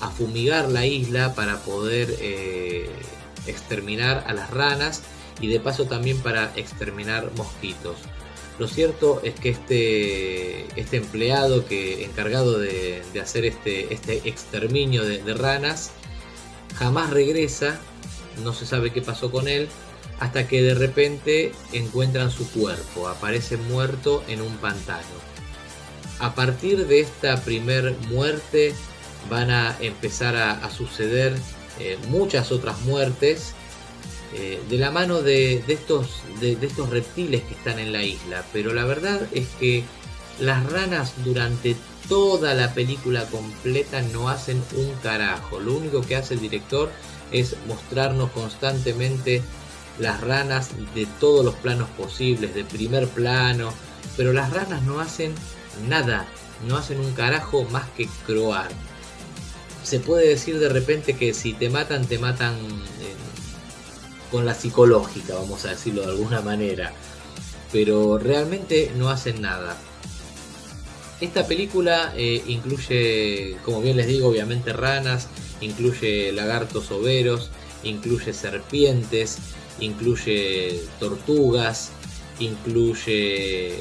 [0.00, 2.88] a fumigar la isla para poder eh,
[3.46, 5.02] exterminar a las ranas
[5.40, 7.96] y de paso también para exterminar mosquitos.
[8.58, 15.34] Lo cierto es que este, este empleado que encargado de, hacer este, este exterminio de,
[15.34, 15.90] ranas
[16.74, 17.78] jamás regresa,
[18.42, 19.68] no se sabe qué pasó con él,
[20.20, 25.04] hasta que de repente encuentran su cuerpo, aparece muerto en un pantano.
[26.18, 28.74] A partir de esta primer muerte
[29.28, 31.34] van a empezar a, suceder
[31.78, 33.52] eh, muchas otras muertes
[34.38, 38.44] eh, de la mano de, estos, de, estos reptiles que están en la isla.
[38.52, 39.82] Pero la verdad es que
[40.38, 41.74] las ranas durante
[42.06, 45.58] toda la película completa no hacen un carajo.
[45.58, 46.90] Lo único que hace el director
[47.32, 49.42] es mostrarnos constantemente
[49.98, 53.72] las ranas de todos los planos posibles, de primer plano.
[54.18, 55.32] Pero las ranas no hacen
[55.88, 56.26] nada,
[56.68, 58.68] no hacen un carajo más que croar.
[59.82, 62.56] Se puede decir de repente que si te matan, te matan
[64.30, 66.92] con la psicológica, vamos a decirlo de alguna manera.
[67.72, 69.76] Pero realmente no hacen nada.
[71.20, 75.28] Esta película eh, incluye, como bien les digo, obviamente ranas,
[75.60, 77.50] incluye lagartos overos,
[77.82, 79.38] incluye serpientes,
[79.80, 81.90] incluye tortugas,
[82.38, 83.74] incluye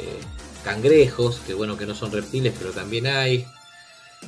[0.63, 3.45] cangrejos, que bueno que no son reptiles, pero también hay.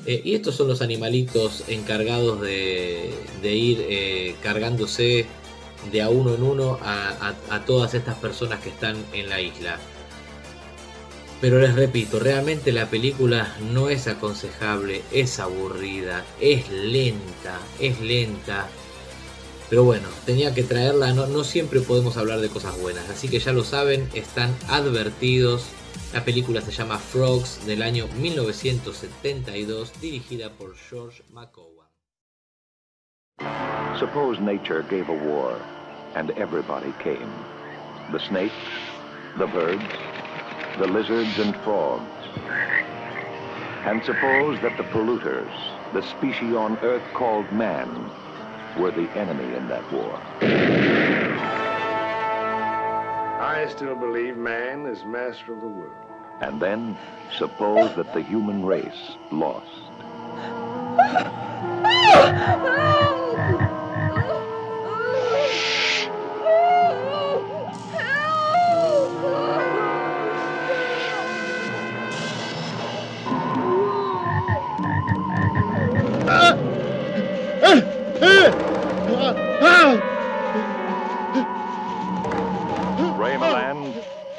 [0.06, 5.26] Eh, y estos son los animalitos encargados de, ir eh, cargándose
[5.92, 7.34] de a uno en uno a,
[7.66, 9.78] todas estas personas que están en la isla.
[11.40, 18.68] Pero les repito, realmente la película no es aconsejable, es aburrida, es lenta, es lenta.
[19.70, 23.40] Pero bueno, tenía que traerla, no, no siempre podemos hablar de cosas buenas, así que
[23.40, 25.66] ya lo saben, están advertidos.
[26.14, 31.88] La película se llama Frogs del año 1972, dirigida por George McCowan.
[34.00, 35.77] Suppose nature gave a war
[36.18, 37.32] and everybody came.
[38.12, 38.56] The snakes,
[39.38, 39.84] the birds,
[40.80, 42.04] the lizards and frogs.
[43.86, 45.54] And suppose that the polluters,
[45.94, 48.10] the species on Earth called man,
[48.80, 50.20] were the enemy in that war.
[53.40, 55.94] I still believe man is master of the world.
[56.42, 56.98] And then,
[57.38, 59.68] suppose that the human race lost.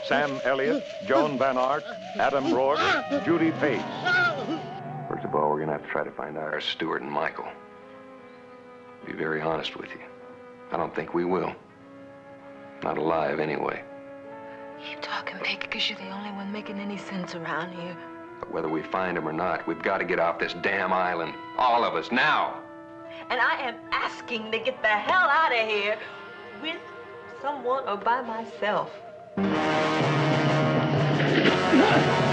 [0.08, 1.84] Sam Elliott, Joan Van Ark,
[2.14, 2.80] Adam Rourke,
[3.26, 3.82] Judy Pace.
[5.06, 7.46] First of all, we're gonna have to try to find our Stuart and Michael.
[9.04, 10.00] Be very honest with you.
[10.72, 11.54] I don't think we will.
[12.82, 13.84] Not alive, anyway.
[14.88, 17.96] You talking big because you're the only one making any sense around here.
[18.40, 21.34] But whether we find them or not, we've got to get off this damn island.
[21.58, 22.62] All of us, now.
[23.28, 25.98] And I am asking to get the hell out of here
[26.62, 26.80] with
[27.42, 28.90] someone or by myself.
[31.72, 32.27] Las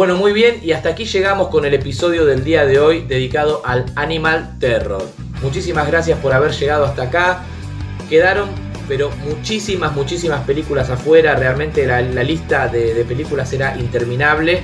[0.00, 3.60] Bueno, muy bien, y hasta aquí llegamos con el episodio del día de hoy dedicado
[3.66, 5.06] al Animal Terror.
[5.42, 7.42] Muchísimas gracias por haber llegado hasta acá.
[8.08, 8.48] Quedaron,
[8.88, 11.34] pero muchísimas, muchísimas películas afuera.
[11.34, 14.62] Realmente la, lista de, de películas era interminable.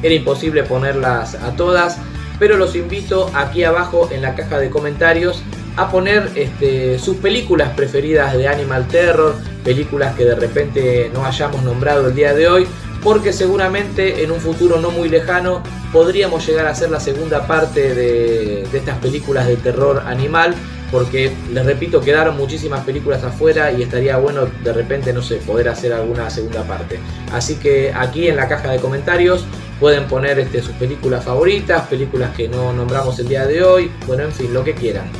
[0.00, 1.98] Era imposible ponerlas a todas.
[2.38, 5.42] Pero los invito aquí abajo en la caja de comentarios
[5.74, 11.62] a poner este, sus películas preferidas de Animal Terror, películas que de repente no hayamos
[11.62, 12.66] nombrado el día de hoy,
[13.08, 15.62] porque seguramente en un futuro no muy lejano
[15.94, 20.54] podríamos llegar a hacer la segunda parte de, estas películas de terror animal,
[20.92, 25.70] porque les repito, quedaron muchísimas películas afuera y estaría bueno de repente, no sé, poder
[25.70, 27.00] hacer alguna segunda parte.
[27.32, 29.46] Así que aquí en la caja de comentarios
[29.80, 34.24] pueden poner este, sus películas favoritas, películas que no nombramos el día de hoy, bueno,
[34.24, 35.10] en fin, lo que quieran.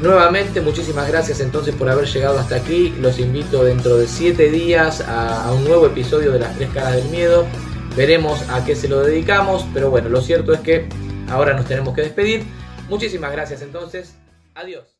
[0.00, 2.94] Nuevamente, muchísimas gracias entonces por haber llegado hasta aquí.
[3.00, 6.96] Los invito dentro de 7 días a, a, un nuevo episodio de Las Tres Caras
[6.96, 7.46] del Miedo.
[7.96, 10.88] Veremos a qué se lo dedicamos, pero bueno, lo cierto es que
[11.28, 12.44] ahora nos tenemos que despedir.
[12.88, 14.16] Muchísimas gracias entonces.
[14.54, 14.93] Adiós.